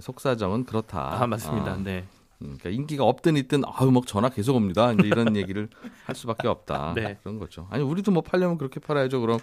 속사정은 0.00 0.64
그렇다. 0.64 1.20
아 1.20 1.26
맞습니다. 1.26 1.72
아, 1.72 1.76
네. 1.82 2.04
음, 2.42 2.56
그러니까 2.60 2.70
인기가 2.70 3.02
없든 3.04 3.36
있든 3.36 3.62
아유 3.66 3.90
막 3.90 4.06
전화 4.06 4.28
계속 4.28 4.54
옵니다. 4.54 4.92
이제 4.92 5.08
이런 5.08 5.34
얘기를 5.34 5.68
할 6.04 6.14
수밖에 6.14 6.46
없다. 6.46 6.92
네. 6.94 7.18
그런 7.24 7.40
거죠. 7.40 7.66
아니 7.68 7.82
우리도 7.82 8.12
뭐 8.12 8.22
팔려면 8.22 8.58
그렇게 8.58 8.78
팔아야죠. 8.78 9.20
그럼 9.20 9.40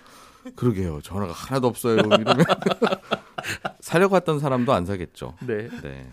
그러게요. 0.55 1.01
전화가 1.03 1.33
하나도 1.33 1.67
없어요. 1.67 1.97
이러면 1.97 2.23
사려고 3.79 4.15
했던 4.15 4.39
사람도 4.39 4.73
안 4.73 4.85
사겠죠. 4.85 5.35
네. 5.45 5.69
네. 5.81 6.07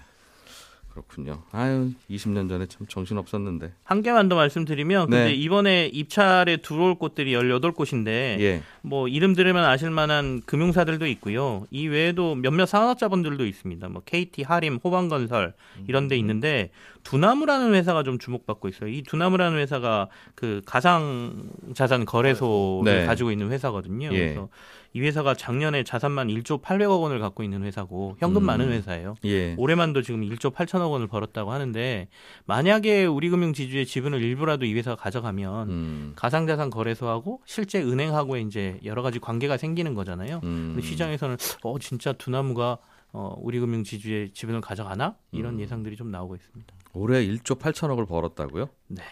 그렇군요. 0.94 1.42
아유 1.50 1.90
20년 2.08 2.48
전에 2.48 2.66
참 2.66 2.86
정신 2.86 3.18
없었는데. 3.18 3.72
한 3.82 4.02
개만 4.02 4.28
더 4.28 4.36
말씀드리면 4.36 5.10
근데 5.10 5.24
네. 5.24 5.34
이번에 5.34 5.86
입찰에 5.92 6.58
들어올 6.58 6.94
곳들이 6.94 7.32
18곳인데 7.32 8.08
예. 8.08 8.62
뭐 8.80 9.08
이름 9.08 9.34
들으면 9.34 9.64
아실 9.64 9.90
만한 9.90 10.40
금융사들도 10.46 11.04
있고요. 11.08 11.66
이 11.72 11.88
외에도 11.88 12.36
몇몇 12.36 12.66
산업자본들도 12.66 13.44
있습니다. 13.44 13.88
뭐 13.88 14.02
KT, 14.04 14.44
하림, 14.44 14.78
호반건설 14.84 15.54
이런 15.88 16.04
음. 16.04 16.08
데 16.08 16.16
있는데 16.16 16.70
두나무라는 17.02 17.74
회사가 17.74 18.04
좀 18.04 18.20
주목받고 18.20 18.68
있어요. 18.68 18.88
이 18.88 19.02
두나무라는 19.02 19.58
회사가 19.58 20.08
그 20.36 20.62
가상 20.64 21.50
자산 21.74 22.04
거래소를 22.04 23.00
네. 23.00 23.04
가지고 23.04 23.32
있는 23.32 23.50
회사거든요. 23.50 24.10
예. 24.12 24.18
그래서 24.18 24.48
이 24.94 25.00
회사가 25.00 25.34
작년에 25.34 25.82
자산만 25.82 26.28
1조 26.28 26.62
800억 26.62 27.02
원을 27.02 27.18
갖고 27.18 27.42
있는 27.42 27.64
회사고 27.64 28.14
현금 28.20 28.42
음. 28.42 28.46
많은 28.46 28.70
회사예요. 28.70 29.16
예. 29.24 29.56
올해만도 29.58 30.02
지금 30.02 30.20
1조 30.20 30.54
8천억 30.54 30.92
원을 30.92 31.08
벌었다고 31.08 31.50
하는데 31.50 32.08
만약에 32.46 33.04
우리금융지주의 33.04 33.86
지분을 33.86 34.22
일부라도 34.22 34.64
이 34.66 34.74
회사가 34.74 34.94
가져가면 34.94 35.68
음. 35.68 36.12
가상자산 36.14 36.70
거래소하고 36.70 37.42
실제 37.44 37.82
은행하고의 37.82 38.44
이제 38.44 38.78
여러 38.84 39.02
가지 39.02 39.18
관계가 39.18 39.56
생기는 39.56 39.94
거잖아요. 39.94 40.40
음. 40.44 40.78
시장에서는 40.80 41.38
어 41.64 41.78
진짜 41.80 42.12
두나무가 42.12 42.78
어 43.12 43.34
우리금융지주의 43.38 44.30
지분을 44.30 44.60
가져가나 44.60 45.16
이런 45.32 45.54
음. 45.54 45.60
예상들이 45.60 45.96
좀 45.96 46.12
나오고 46.12 46.36
있습니다. 46.36 46.72
올해 46.92 47.26
1조 47.26 47.58
8천억을 47.58 48.06
벌었다고요? 48.06 48.68
네, 48.86 49.02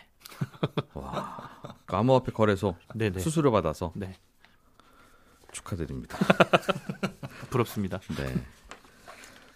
와. 0.94 1.50
그 1.86 1.96
암호화폐 1.96 2.30
거래소 2.30 2.76
네네, 2.94 3.18
수수료 3.18 3.50
받아서 3.50 3.92
네 3.96 4.14
축하드립니다. 5.52 6.18
부럽습니다. 7.50 8.00
네. 8.16 8.34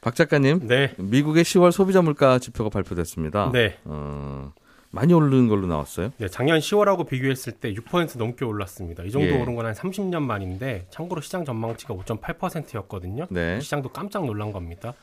박 0.01 0.15
작가님, 0.15 0.69
네. 0.69 0.95
미국의 0.99 1.43
10월 1.45 1.73
소비자 1.73 2.01
물가 2.01 2.39
지표가 2.39 2.71
발표됐습니다. 2.71 3.51
네. 3.53 3.79
어, 3.85 4.53
많이 4.93 5.13
오르는 5.13 5.49
걸로 5.49 5.67
나왔어요. 5.67 6.13
네, 6.19 6.29
작년 6.29 6.59
10월하고 6.61 7.09
비교했을 7.09 7.55
때 7.55 7.75
6% 7.75 8.17
넘게 8.19 8.45
올랐습니다. 8.45 9.03
이 9.03 9.11
정도 9.11 9.29
예. 9.29 9.41
오른 9.43 9.57
건 9.57 9.67
한 9.67 9.75
30년 9.75 10.23
만인데 10.23 10.87
참고로 10.91 11.21
시장 11.21 11.45
전망치가 11.45 11.93
5.8%였거든요. 11.95 13.27
네. 13.31 13.59
시장도 13.61 13.89
깜짝 13.89 14.25
놀란 14.27 14.53
겁니다. 14.53 14.95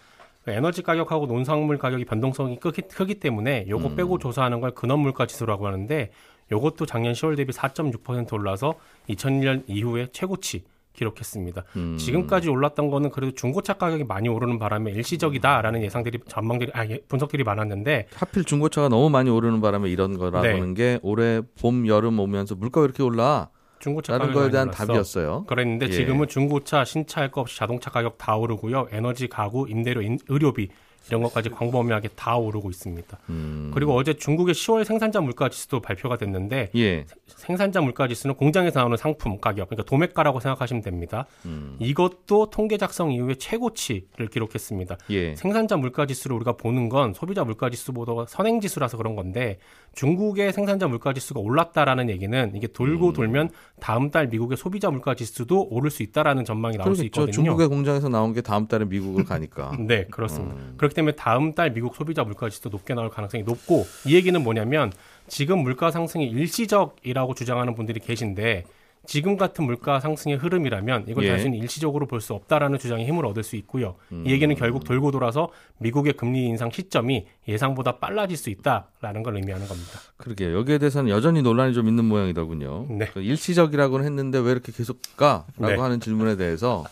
에너지 0.48 0.82
가격하고 0.84 1.26
농산물 1.28 1.78
가격이 1.78 2.06
변동성이 2.06 2.60
크기, 2.60 2.82
크기 2.84 3.16
때문에 3.16 3.66
요거 3.68 3.90
음. 3.90 3.96
빼고 3.96 4.20
조사하는 4.20 4.62
걸 4.62 4.72
근원 4.72 5.00
물가 5.00 5.26
지수라고 5.26 5.68
하는데 5.68 6.12
요것도 6.52 6.86
작년 6.86 7.14
10월 7.14 7.36
대비 7.38 7.52
4.6% 7.54 8.34
올라서 8.34 8.76
2001년 9.10 9.64
이후에 9.68 10.08
최고치 10.12 10.64
기록했습니다. 10.94 11.64
음. 11.76 11.98
지금까지 11.98 12.50
올랐던 12.50 12.90
거는 12.90 13.10
그래도 13.10 13.34
중고차 13.36 13.74
가격이 13.74 14.06
많이 14.06 14.30
오르는 14.30 14.60
바람에 14.60 14.92
일시적이다라는 14.92 15.82
예상들이 15.84 16.20
전망들이 16.28 16.72
아, 16.74 16.86
예, 16.88 17.00
분석들이 17.08 17.44
많았는데 17.44 18.08
하필 18.16 18.44
중고차가 18.44 18.90
너무 18.90 19.10
많이 19.10 19.30
오르는 19.30 19.60
바람에 19.62 19.90
이런 19.90 20.18
거라는 20.18 20.74
네. 20.74 20.74
게 20.74 21.00
올해 21.04 21.42
봄 21.60 21.88
여름 21.88 22.20
오면서 22.20 22.56
물가 22.56 22.82
왜 22.82 22.86
이렇게 22.86 23.04
올라? 23.04 23.50
중고차 23.80 24.14
가격이 24.18 24.34
거에 24.34 24.50
대한 24.50 24.70
올랐어. 24.70 24.86
답이었어요. 24.86 25.44
그랬는데 25.46 25.88
예. 25.88 25.92
지금은 25.92 26.28
중고차, 26.30 26.86
신차 26.86 27.20
할 27.20 27.30
것 27.32 27.42
없이 27.42 27.58
자동차 27.58 27.90
가격 27.92 28.18
다 28.18 28.38
오르고요. 28.38 28.88
에너지, 28.92 29.28
가구, 29.28 29.66
임대료, 29.68 30.02
인- 30.02 30.20
의료비 30.30 30.70
이런 31.08 31.22
것까지 31.24 31.50
광범위하게 31.50 32.10
다 32.16 32.38
오르고 32.38 32.70
있습니다. 32.70 33.18
음. 33.30 33.72
그리고 33.74 33.94
어제 33.96 34.14
중국의 34.14 34.56
10월 34.56 34.86
생산자 34.86 35.22
물가 35.22 35.50
지수도 35.50 35.82
발표가 35.82 36.18
됐는데 36.18 36.72
예. 36.76 37.06
생산자 37.28 37.82
물가 37.82 38.08
지수는 38.08 38.36
공장에서 38.36 38.80
나오는 38.80 38.96
상품 38.98 39.40
가격, 39.40 39.70
그러니까 39.70 39.84
도매가라고 39.90 40.40
생각하시면 40.40 40.82
됩니다. 40.82 41.26
음. 41.46 41.76
이것도 41.80 42.50
통계 42.50 42.78
작성 42.78 43.12
이후에 43.12 43.36
최고치를 43.36 44.28
기록했습니다. 44.32 44.98
예. 45.10 45.36
생산자 45.36 45.78
물가 45.78 46.06
지수를 46.06 46.36
우리가 46.38 46.54
보는 46.54 46.90
건 46.90 47.14
소비자 47.14 47.44
물가 47.44 47.70
지수보다 47.70 48.26
선행 48.28 48.62
지수라서 48.62 48.98
그런 48.98 49.16
건데 49.16 49.58
중국의 49.96 50.54
생산자 50.54 50.88
물가 50.88 51.14
지수가 51.14 51.40
올랐다라는 51.40 52.10
얘기는 52.10 52.52
이게 52.56 52.68
돌고 52.68 53.10
음. 53.10 53.14
돌면 53.14 53.50
다음 53.80 54.10
달 54.10 54.28
미국의 54.28 54.58
소비자 54.58 54.90
물가 54.90 55.14
지수도 55.16 55.68
오를 55.70 55.92
수 55.92 56.04
있다라는 56.04 56.46
전망이 56.46 56.78
나올 56.78 56.96
수 56.96 57.02
그렇겠죠. 57.02 57.22
있거든요. 57.22 57.34
중국의 57.34 57.68
공장에서 57.68 58.10
나온 58.10 58.34
게 58.34 58.42
다음 58.42 58.68
달에 58.68 58.86
미국을 58.86 59.24
가니까. 59.24 59.78
네, 59.80 60.06
그렇습니다. 60.10 60.56
음. 60.56 60.74
그렇기 60.94 60.96
때문에 60.96 61.16
다음 61.16 61.54
달 61.54 61.74
미국 61.74 61.96
소비자 61.96 62.24
물가 62.24 62.50
지수도 62.50 62.70
높게 62.70 62.94
나올 62.94 63.10
가능성이 63.10 63.44
높고 63.44 63.86
이 64.06 64.16
얘기는 64.16 64.42
뭐냐면 64.42 64.92
지금 65.28 65.60
물가 65.60 65.92
상승이 65.92 66.26
일시적이라고 66.30 67.34
주장하는 67.34 67.76
분들이 67.76 68.00
계신데 68.00 68.64
지금 69.06 69.36
같은 69.36 69.66
물가 69.66 70.00
상승의 70.00 70.38
흐름이라면 70.38 71.06
이걸 71.10 71.26
예. 71.26 71.30
단순히 71.32 71.58
일시적으로 71.58 72.06
볼 72.06 72.22
수 72.22 72.34
없다라는 72.36 72.80
주장에 72.80 73.06
힘을 73.06 73.26
얻을 73.26 73.44
수 73.44 73.58
있고요. 73.58 73.96
음. 74.14 74.24
이 74.26 74.32
얘기는 74.32 74.56
결국 74.56 74.86
돌고 74.86 75.12
돌아서 75.12 75.50
미국의 75.80 76.14
금리 76.14 76.46
인상 76.46 76.72
시점이 76.72 77.26
예상보다 77.50 77.98
빨라질 77.98 78.38
수 78.38 78.50
있다라는 78.50 79.24
걸 79.24 79.36
의미하는 79.36 79.68
겁니다. 79.68 80.00
그러게요. 80.16 80.58
여기에 80.58 80.78
대해서는 80.78 81.10
여전히 81.10 81.42
논란이 81.42 81.74
좀 81.74 81.90
있는 81.90 82.06
모양이더군요. 82.06 82.86
네. 82.92 83.08
그 83.14 83.20
일시적이라고는 83.22 84.06
했는데 84.06 84.38
왜 84.40 84.52
이렇게 84.52 84.72
계속 84.72 85.00
가? 85.18 85.46
라고 85.58 85.74
네. 85.74 85.82
하는 85.82 86.00
질문에 86.00 86.38
대해서 86.38 86.86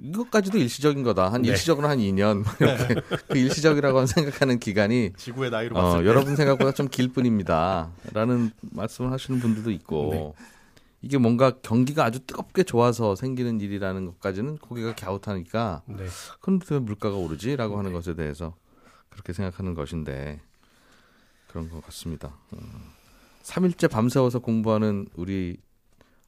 이것까지도 0.00 0.58
일시적인 0.58 1.02
거다. 1.02 1.32
한 1.32 1.42
네. 1.42 1.48
일시적으로 1.48 1.86
한 1.88 1.98
2년 1.98 2.44
이렇게 2.60 2.94
그 3.28 3.38
일시적이라고 3.38 4.06
생각하는 4.06 4.58
기간이 4.58 5.12
지구의 5.16 5.50
나이로 5.50 5.76
어, 5.76 5.82
봤을 5.82 6.02
때 6.02 6.08
여러분 6.08 6.34
생각보다 6.36 6.72
좀 6.72 6.88
길 6.88 7.08
뿐입니다. 7.12 7.90
라는 8.12 8.50
말씀을 8.60 9.12
하시는 9.12 9.38
분들도 9.40 9.70
있고 9.70 10.34
네. 10.36 10.46
이게 11.02 11.18
뭔가 11.18 11.50
경기가 11.62 12.04
아주 12.04 12.20
뜨겁게 12.20 12.62
좋아서 12.62 13.14
생기는 13.16 13.60
일이라는 13.60 14.06
것까지는 14.06 14.58
고개가 14.58 14.94
갸웃하니까 14.94 15.82
네. 15.86 16.06
그런데 16.40 16.66
왜 16.70 16.78
물가가 16.78 17.16
오르지? 17.16 17.56
라고 17.56 17.78
하는 17.78 17.92
것에 17.92 18.14
대해서 18.14 18.54
그렇게 19.10 19.32
생각하는 19.32 19.74
것인데 19.74 20.40
그런 21.48 21.68
것 21.70 21.84
같습니다. 21.84 22.34
어, 22.52 22.56
3일째 23.42 23.90
밤새워서 23.90 24.38
공부하는 24.38 25.06
우리 25.16 25.58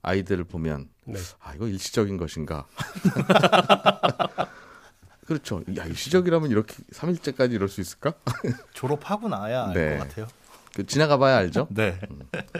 아이들을 0.04 0.44
보면 0.44 0.88
네. 1.04 1.18
아 1.40 1.54
이거 1.54 1.66
일시적인 1.66 2.16
것인가? 2.16 2.66
그렇죠. 5.26 5.62
야 5.76 5.84
일시적이라면 5.86 6.50
이렇게 6.50 6.74
3일째까지 6.92 7.52
이럴 7.52 7.68
수 7.68 7.80
있을까? 7.80 8.12
졸업하고 8.74 9.28
나야 9.28 9.68
알것 9.68 9.74
네. 9.74 9.98
같아요. 9.98 10.26
그 10.74 10.84
지나가 10.86 11.16
봐야 11.18 11.36
알죠. 11.38 11.68
네. 11.70 11.98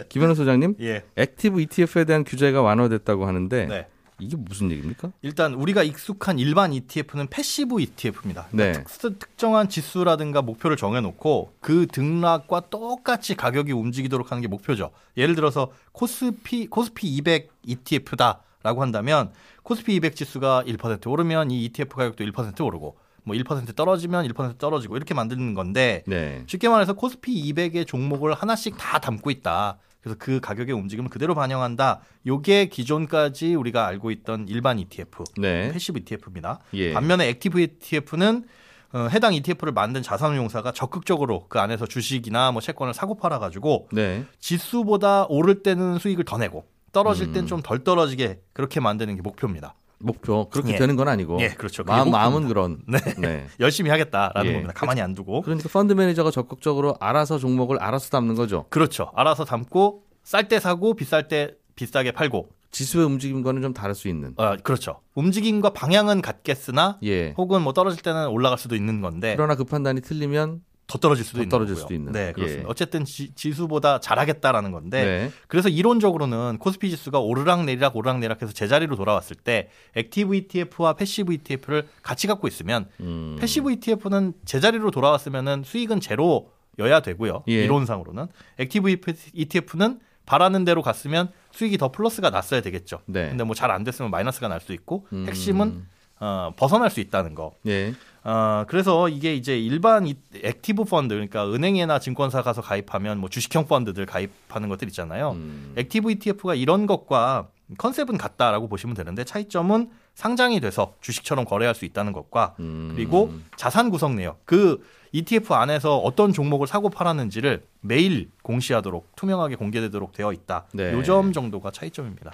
김현우 0.09 0.35
소장님, 0.35 0.75
예. 0.81 1.03
액티브 1.17 1.61
ETF에 1.61 2.05
대한 2.05 2.23
규제가 2.23 2.61
완화됐다고 2.61 3.27
하는데 3.27 3.65
네. 3.65 3.87
이게 4.19 4.37
무슨 4.37 4.71
얘기입니까? 4.71 5.11
일단 5.21 5.53
우리가 5.53 5.83
익숙한 5.83 6.39
일반 6.39 6.71
ETF는 6.73 7.27
패시브 7.27 7.81
ETF입니다. 7.81 8.47
네. 8.51 8.71
특, 8.71 9.19
특정한 9.19 9.67
지수라든가 9.67 10.41
목표를 10.41 10.77
정해놓고 10.77 11.53
그 11.59 11.87
등락과 11.87 12.69
똑같이 12.69 13.35
가격이 13.35 13.71
움직이도록 13.73 14.31
하는 14.31 14.41
게 14.41 14.47
목표죠. 14.47 14.91
예를 15.17 15.35
들어서 15.35 15.71
코스피 15.91 16.67
코스피 16.67 17.07
200 17.15 17.51
ETF다라고 17.63 18.81
한다면 18.81 19.31
코스피 19.63 19.95
200 19.95 20.15
지수가 20.15 20.63
1% 20.65 21.09
오르면 21.09 21.51
이 21.51 21.65
ETF 21.65 21.95
가격도 21.95 22.23
1% 22.23 22.65
오르고 22.65 22.97
뭐1% 23.27 23.75
떨어지면 23.75 24.27
1% 24.27 24.57
떨어지고 24.57 24.95
이렇게 24.95 25.13
만드는 25.13 25.55
건데 25.55 26.03
네. 26.07 26.43
쉽게 26.47 26.69
말해서 26.69 26.93
코스피 26.93 27.51
200의 27.51 27.87
종목을 27.87 28.33
하나씩 28.33 28.77
다 28.77 28.99
담고 28.99 29.31
있다. 29.31 29.79
그래서 30.05 30.17
그 30.19 30.39
가격의 30.39 30.75
움직임을 30.75 31.09
그대로 31.09 31.33
반영한다. 31.33 32.01
요게 32.27 32.67
기존까지 32.67 33.55
우리가 33.55 33.87
알고 33.87 34.11
있던 34.11 34.45
일반 34.47 34.77
ETF, 34.77 35.23
네. 35.37 35.71
패시브 35.71 35.97
ETF입니다. 35.97 36.59
예. 36.75 36.93
반면에 36.93 37.27
액티브 37.29 37.59
ETF는 37.59 38.45
어, 38.93 39.07
해당 39.11 39.33
ETF를 39.33 39.73
만든 39.73 40.03
자산운용사가 40.03 40.73
적극적으로 40.73 41.47
그 41.49 41.59
안에서 41.59 41.87
주식이나 41.87 42.51
뭐 42.51 42.61
채권을 42.61 42.93
사고 42.93 43.17
팔아 43.17 43.39
가지고 43.39 43.87
네. 43.91 44.25
지수보다 44.39 45.25
오를 45.25 45.63
때는 45.63 45.97
수익을 45.97 46.23
더 46.23 46.37
내고 46.37 46.65
떨어질 46.91 47.31
땐 47.33 47.45
음. 47.45 47.47
좀덜 47.47 47.83
떨어지게 47.83 48.41
그렇게 48.53 48.79
만드는 48.79 49.15
게 49.15 49.23
목표입니다. 49.23 49.73
목표 49.99 50.49
그렇게 50.49 50.73
예. 50.73 50.77
되는 50.77 50.95
건 50.95 51.07
아니고. 51.07 51.39
예, 51.41 51.49
그렇죠. 51.49 51.83
마음. 51.83 52.11
마음은 52.11 52.47
그런. 52.47 52.81
네. 52.87 52.99
네. 53.17 53.47
열심히 53.59 53.89
하겠다라는 53.89 54.49
예. 54.49 54.53
겁니다. 54.53 54.73
가만히 54.73 55.01
안 55.01 55.13
두고. 55.13 55.41
그러니까 55.41 55.69
펀드 55.69 55.93
매니저가 55.93 56.31
적극적으로 56.31 56.95
알아서 56.99 57.37
종목을 57.37 57.81
알아서 57.81 58.09
담는 58.09 58.35
거죠. 58.35 58.65
그렇죠. 58.69 59.11
알아서 59.15 59.45
담고 59.45 60.03
쌀 60.23 60.47
때 60.47 60.59
사고 60.59 60.93
비쌀 60.93 61.27
때 61.27 61.55
비싸게 61.75 62.11
팔고. 62.11 62.49
지수의 62.71 63.05
움직임과는 63.05 63.61
좀 63.61 63.73
다를 63.73 63.95
수 63.95 64.09
있는. 64.09 64.33
어, 64.35 64.57
그렇죠. 64.57 64.99
움직임과 65.13 65.69
방향은 65.69 66.21
같겠으나 66.21 66.99
예. 67.03 67.33
혹은 67.37 67.61
뭐 67.61 67.71
떨어질 67.71 68.01
때는 68.03 68.27
올라갈 68.27 68.57
수도 68.57 68.75
있는 68.75 68.99
건데 68.99 69.33
그러나 69.37 69.55
그 69.55 69.63
판단이 69.63 70.01
틀리면 70.01 70.61
더 70.87 70.99
떨어질 70.99 71.25
수도 71.25 71.37
더 71.37 71.41
있는 71.43 71.49
떨어질 71.49 71.73
거고요. 71.75 71.83
수도 71.83 71.93
있는. 71.95 72.11
네, 72.11 72.31
그렇습니다. 72.31 72.67
예. 72.67 72.69
어쨌든 72.69 73.05
지, 73.05 73.31
수보다 73.53 73.99
잘하겠다라는 73.99 74.71
건데 74.71 75.03
네. 75.03 75.31
그래서 75.47 75.67
이론적으로는 75.67 76.57
코스피 76.59 76.89
지수가 76.91 77.19
오르락 77.19 77.65
내리락 77.65 77.95
오르락 77.95 78.19
내리락해서 78.19 78.53
제자리로 78.53 78.95
돌아왔을 78.95 79.35
때 79.35 79.69
액티브 79.95 80.35
ETF와 80.35 80.93
패시브 80.93 81.33
ETF를 81.33 81.87
같이 82.03 82.27
갖고 82.27 82.47
있으면 82.47 82.87
음. 82.99 83.35
패시브 83.39 83.71
ETF는 83.71 84.33
제자리로 84.45 84.91
돌아왔으면은 84.91 85.63
수익은 85.63 86.01
제로여야 86.01 86.99
되고요. 87.03 87.43
예. 87.47 87.63
이론상으로는 87.65 88.27
액티브 88.59 88.95
ETF는 89.33 89.99
바라는 90.27 90.65
대로 90.65 90.81
갔으면 90.81 91.29
수익이 91.51 91.77
더 91.77 91.91
플러스가 91.91 92.29
났어야 92.31 92.61
되겠죠. 92.61 92.99
네. 93.05 93.29
근데 93.29 93.43
뭐 93.43 93.53
잘 93.55 93.71
안 93.71 93.83
됐으면 93.83 94.11
마이너스가 94.11 94.47
날 94.47 94.59
수 94.61 94.73
있고 94.73 95.07
음. 95.13 95.25
핵심은 95.27 95.87
어, 96.19 96.53
벗어날 96.55 96.89
수 96.89 96.99
있다는 96.99 97.35
거. 97.35 97.53
예. 97.67 97.93
어, 98.23 98.65
그래서 98.67 99.07
이게 99.09 99.35
이제 99.35 99.59
일반 99.59 100.07
이- 100.07 100.15
액티브 100.43 100.85
펀드, 100.85 101.13
그러니까 101.13 101.45
은행이나 101.47 101.99
증권사 101.99 102.41
가서 102.41 102.61
가입하면 102.61 103.19
뭐 103.19 103.29
주식형 103.29 103.67
펀드들 103.67 104.05
가입하는 104.05 104.69
것들 104.69 104.87
있잖아요. 104.87 105.31
음. 105.31 105.73
액티브 105.77 106.11
ETF가 106.11 106.55
이런 106.55 106.87
것과 106.87 107.49
컨셉은 107.77 108.17
같다라고 108.17 108.67
보시면 108.67 108.95
되는데 108.95 109.23
차이점은 109.23 109.89
상장이 110.15 110.59
돼서 110.59 110.93
주식처럼 111.01 111.45
거래할 111.45 111.75
수 111.75 111.83
있다는 111.85 112.13
것과 112.13 112.55
음. 112.59 112.93
그리고 112.95 113.33
자산 113.57 113.89
구성 113.89 114.15
내역. 114.15 114.39
그 114.45 114.83
ETF 115.11 115.53
안에서 115.53 115.97
어떤 115.97 116.33
종목을 116.33 116.67
사고 116.67 116.89
팔았는지를 116.89 117.65
매일 117.81 118.29
공시하도록 118.41 119.15
투명하게 119.15 119.55
공개되도록 119.55 120.13
되어 120.13 120.33
있다. 120.33 120.65
네. 120.73 120.93
요점 120.93 121.31
정도가 121.33 121.71
차이점입니다. 121.71 122.33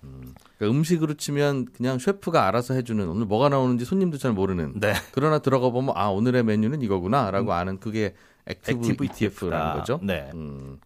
그러니까 0.00 0.78
음식으로 0.78 1.14
치면 1.14 1.66
그냥 1.66 1.98
셰프가 1.98 2.46
알아서 2.46 2.74
해주는 2.74 3.06
오늘 3.08 3.26
뭐가 3.26 3.48
나오는지 3.48 3.84
손님도 3.84 4.18
잘 4.18 4.32
모르는. 4.32 4.80
네. 4.80 4.94
그러나 5.12 5.38
들어가 5.38 5.70
보면 5.70 5.94
아 5.96 6.08
오늘의 6.08 6.42
메뉴는 6.44 6.82
이거구나라고 6.82 7.52
아는 7.52 7.78
그게 7.78 8.14
액티브, 8.46 8.78
액티브 8.78 9.04
ETF라는 9.04 9.56
ETF다. 9.58 9.72
거죠. 9.74 10.00
네. 10.02 10.30
음. 10.34 10.78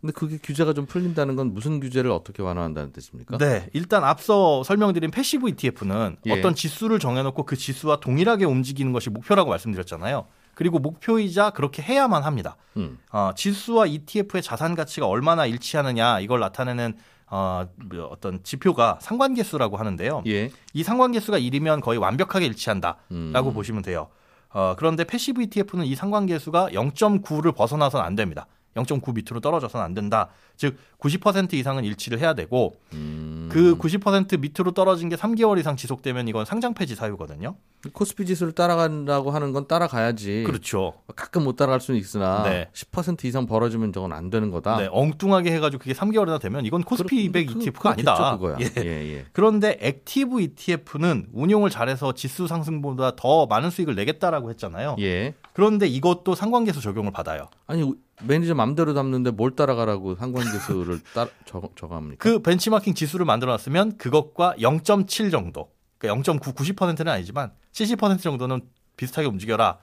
근데 0.00 0.12
그게 0.14 0.36
규제가 0.42 0.72
좀 0.72 0.84
풀린다는 0.84 1.36
건 1.36 1.54
무슨 1.54 1.78
규제를 1.78 2.10
어떻게 2.10 2.42
완화한다는 2.42 2.92
뜻입니까? 2.92 3.38
네, 3.38 3.70
일단 3.72 4.02
앞서 4.02 4.64
설명드린 4.64 5.12
패시브 5.12 5.48
ETF는 5.50 6.16
예. 6.26 6.32
어떤 6.32 6.56
지수를 6.56 6.98
정해놓고 6.98 7.44
그 7.44 7.54
지수와 7.54 8.00
동일하게 8.00 8.44
움직이는 8.44 8.92
것이 8.92 9.10
목표라고 9.10 9.50
말씀드렸잖아요. 9.50 10.26
그리고 10.54 10.80
목표이자 10.80 11.50
그렇게 11.50 11.82
해야만 11.82 12.24
합니다. 12.24 12.56
음. 12.76 12.98
어, 13.12 13.30
지수와 13.36 13.86
ETF의 13.86 14.42
자산 14.42 14.74
가치가 14.74 15.06
얼마나 15.06 15.46
일치하느냐 15.46 16.18
이걸 16.18 16.40
나타내는 16.40 16.94
어, 17.34 17.66
뭐 17.76 18.04
어떤 18.08 18.42
지표가 18.44 18.98
상관계수라고 19.00 19.78
하는데요. 19.78 20.22
예. 20.26 20.50
이 20.74 20.82
상관계수가 20.82 21.38
1이면 21.38 21.80
거의 21.80 21.98
완벽하게 21.98 22.44
일치한다라고 22.44 23.00
음. 23.10 23.54
보시면 23.54 23.80
돼요. 23.80 24.08
어, 24.50 24.74
그런데 24.76 25.04
패시브 25.04 25.42
ETF는 25.44 25.86
이 25.86 25.94
상관계수가 25.94 26.68
0.9를 26.72 27.56
벗어나서는 27.56 28.04
안 28.04 28.16
됩니다. 28.16 28.46
0.9 28.76 29.14
밑으로 29.14 29.40
떨어져서는 29.40 29.82
안 29.82 29.94
된다. 29.94 30.28
즉 30.56 30.76
90% 30.98 31.54
이상은 31.54 31.84
일치를 31.84 32.18
해야 32.18 32.34
되고 32.34 32.76
음. 32.92 33.31
그 33.52 33.76
90% 33.76 34.40
밑으로 34.40 34.72
떨어진 34.72 35.08
게 35.08 35.16
3개월 35.16 35.58
이상 35.58 35.76
지속되면 35.76 36.26
이건 36.28 36.44
상장 36.44 36.74
폐지 36.74 36.94
사유거든요. 36.94 37.56
코스피 37.92 38.24
지수를 38.26 38.52
따라간다고 38.52 39.30
하는 39.32 39.52
건 39.52 39.66
따라가야지. 39.66 40.44
그렇죠. 40.46 40.94
가끔 41.16 41.44
못 41.44 41.56
따라갈 41.56 41.80
수는 41.80 41.98
있으나 41.98 42.44
네. 42.44 42.68
10% 42.72 43.24
이상 43.24 43.46
벌어지면 43.46 43.92
저건 43.92 44.12
안 44.12 44.30
되는 44.30 44.50
거다. 44.50 44.76
네, 44.76 44.88
엉뚱하게 44.90 45.50
해가지고 45.52 45.80
그게 45.80 45.92
3개월이나 45.92 46.40
되면 46.40 46.64
이건 46.64 46.82
코스피 46.82 47.24
200 47.24 47.46
그- 47.48 47.52
ETF가 47.58 47.90
아니다. 47.90 48.14
그렇겠죠, 48.14 48.38
그거야. 48.38 48.58
예. 48.60 48.88
예, 48.88 49.16
예. 49.18 49.24
그런데 49.32 49.76
액티브 49.80 50.40
ETF는 50.40 51.28
운용을 51.32 51.70
잘해서 51.70 52.12
지수 52.14 52.46
상승보다 52.46 53.16
더 53.16 53.46
많은 53.46 53.70
수익을 53.70 53.94
내겠다라고 53.96 54.50
했잖아요. 54.50 54.96
예. 55.00 55.34
그런데 55.52 55.86
이것도 55.86 56.34
상관계수 56.34 56.80
적용을 56.80 57.10
받아요. 57.12 57.48
아니 57.66 57.82
우- 57.82 57.96
매니저 58.22 58.54
맘대로 58.54 58.94
담는데 58.94 59.32
뭘 59.32 59.50
따라가라고 59.56 60.14
상관계수를 60.14 61.00
따 61.14 61.26
적어 61.44 61.68
적합니까? 61.76 62.16
그 62.18 62.40
벤치마킹 62.40 62.94
지수를 62.94 63.26
만들어놨으면 63.26 63.98
그것과 63.98 64.54
0.7 64.58 65.30
정도, 65.30 65.70
그러니까 65.98 66.34
0.9, 66.38 66.54
90%는 66.54 67.08
아니지만 67.12 67.52
70% 67.72 68.20
정도는 68.22 68.62
비슷하게 68.96 69.28
움직여라. 69.28 69.78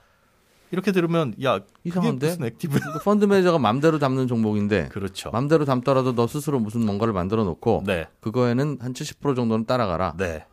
이렇게 0.72 0.92
들으면 0.92 1.34
야 1.42 1.58
이상한데? 1.82 2.26
무슨 2.28 2.44
액티브? 2.44 2.78
그 2.78 2.98
펀드 3.00 3.24
매니저가 3.24 3.58
맘대로 3.58 3.98
담는 3.98 4.28
종목인데 4.28 4.88
그렇죠. 4.90 5.30
맘대로 5.32 5.64
담더라도 5.64 6.14
너 6.14 6.28
스스로 6.28 6.60
무슨 6.60 6.86
뭔가를 6.86 7.12
만들어 7.12 7.42
놓고 7.42 7.82
네, 7.86 8.06
그거에는 8.20 8.78
한 8.80 8.92
70% 8.92 9.34
정도는 9.34 9.66
따라가라. 9.66 10.14
네. 10.16 10.46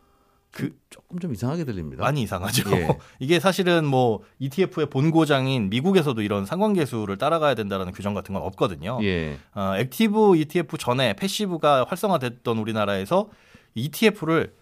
그 0.50 0.74
조금 0.90 1.18
좀 1.18 1.32
이상하게 1.34 1.64
들립니다. 1.64 2.02
많이 2.02 2.22
이상하죠. 2.22 2.70
예. 2.76 2.88
이게 3.20 3.38
사실은 3.38 3.84
뭐 3.84 4.20
ETF의 4.38 4.86
본고장인 4.86 5.68
미국에서도 5.70 6.20
이런 6.22 6.46
상관계수를 6.46 7.18
따라가야 7.18 7.54
된다는 7.54 7.92
규정 7.92 8.14
같은 8.14 8.34
건 8.34 8.42
없거든요. 8.42 8.98
예. 9.02 9.38
어, 9.54 9.74
액티브 9.76 10.36
ETF 10.36 10.78
전에 10.78 11.14
패시브가 11.14 11.86
활성화됐던 11.88 12.58
우리나라에서 12.58 13.28
ETF를 13.74 14.54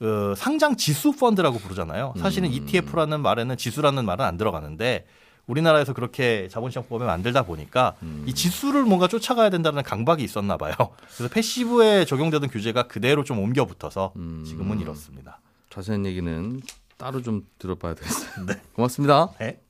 어, 0.00 0.34
상장 0.34 0.76
지수 0.76 1.12
펀드라고 1.12 1.58
부르잖아요. 1.58 2.14
사실은 2.18 2.48
음. 2.48 2.54
ETF라는 2.54 3.20
말에는 3.20 3.56
지수라는 3.56 4.04
말은 4.04 4.24
안 4.24 4.36
들어가는데 4.36 5.06
우리나라에서 5.50 5.92
그렇게 5.92 6.48
자본시장법에 6.48 7.04
만들다 7.04 7.42
보니까 7.42 7.96
음. 8.02 8.24
이 8.26 8.34
지수를 8.34 8.84
뭔가 8.84 9.08
쫓아가야 9.08 9.50
된다는 9.50 9.82
강박이 9.82 10.22
있었나 10.22 10.56
봐요. 10.56 10.74
그래서 11.16 11.32
패시브에 11.32 12.04
적용되던 12.04 12.48
규제가 12.48 12.84
그대로 12.84 13.24
좀 13.24 13.38
옮겨 13.38 13.64
붙어서 13.64 14.12
음. 14.16 14.44
지금은 14.46 14.80
이렇습니다. 14.80 15.40
자세한 15.70 16.06
얘기는 16.06 16.60
따로 16.96 17.22
좀 17.22 17.46
들어봐야 17.58 17.94
되겠어요. 17.94 18.46
네. 18.46 18.60
고맙습니다. 18.74 19.30
네. 19.40 19.60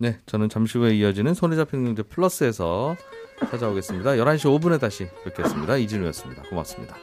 네, 0.00 0.20
저는 0.26 0.48
잠시 0.48 0.78
후에 0.78 0.94
이어지는 0.94 1.34
손에 1.34 1.56
잡히는 1.56 1.86
경제 1.86 2.02
플러스에서 2.02 2.96
찾아오겠습니다. 3.50 4.12
11시 4.12 4.60
5분에 4.60 4.80
다시 4.80 5.08
뵙겠습니다. 5.24 5.76
이진우였습니다. 5.76 6.42
고맙습니다. 6.42 6.96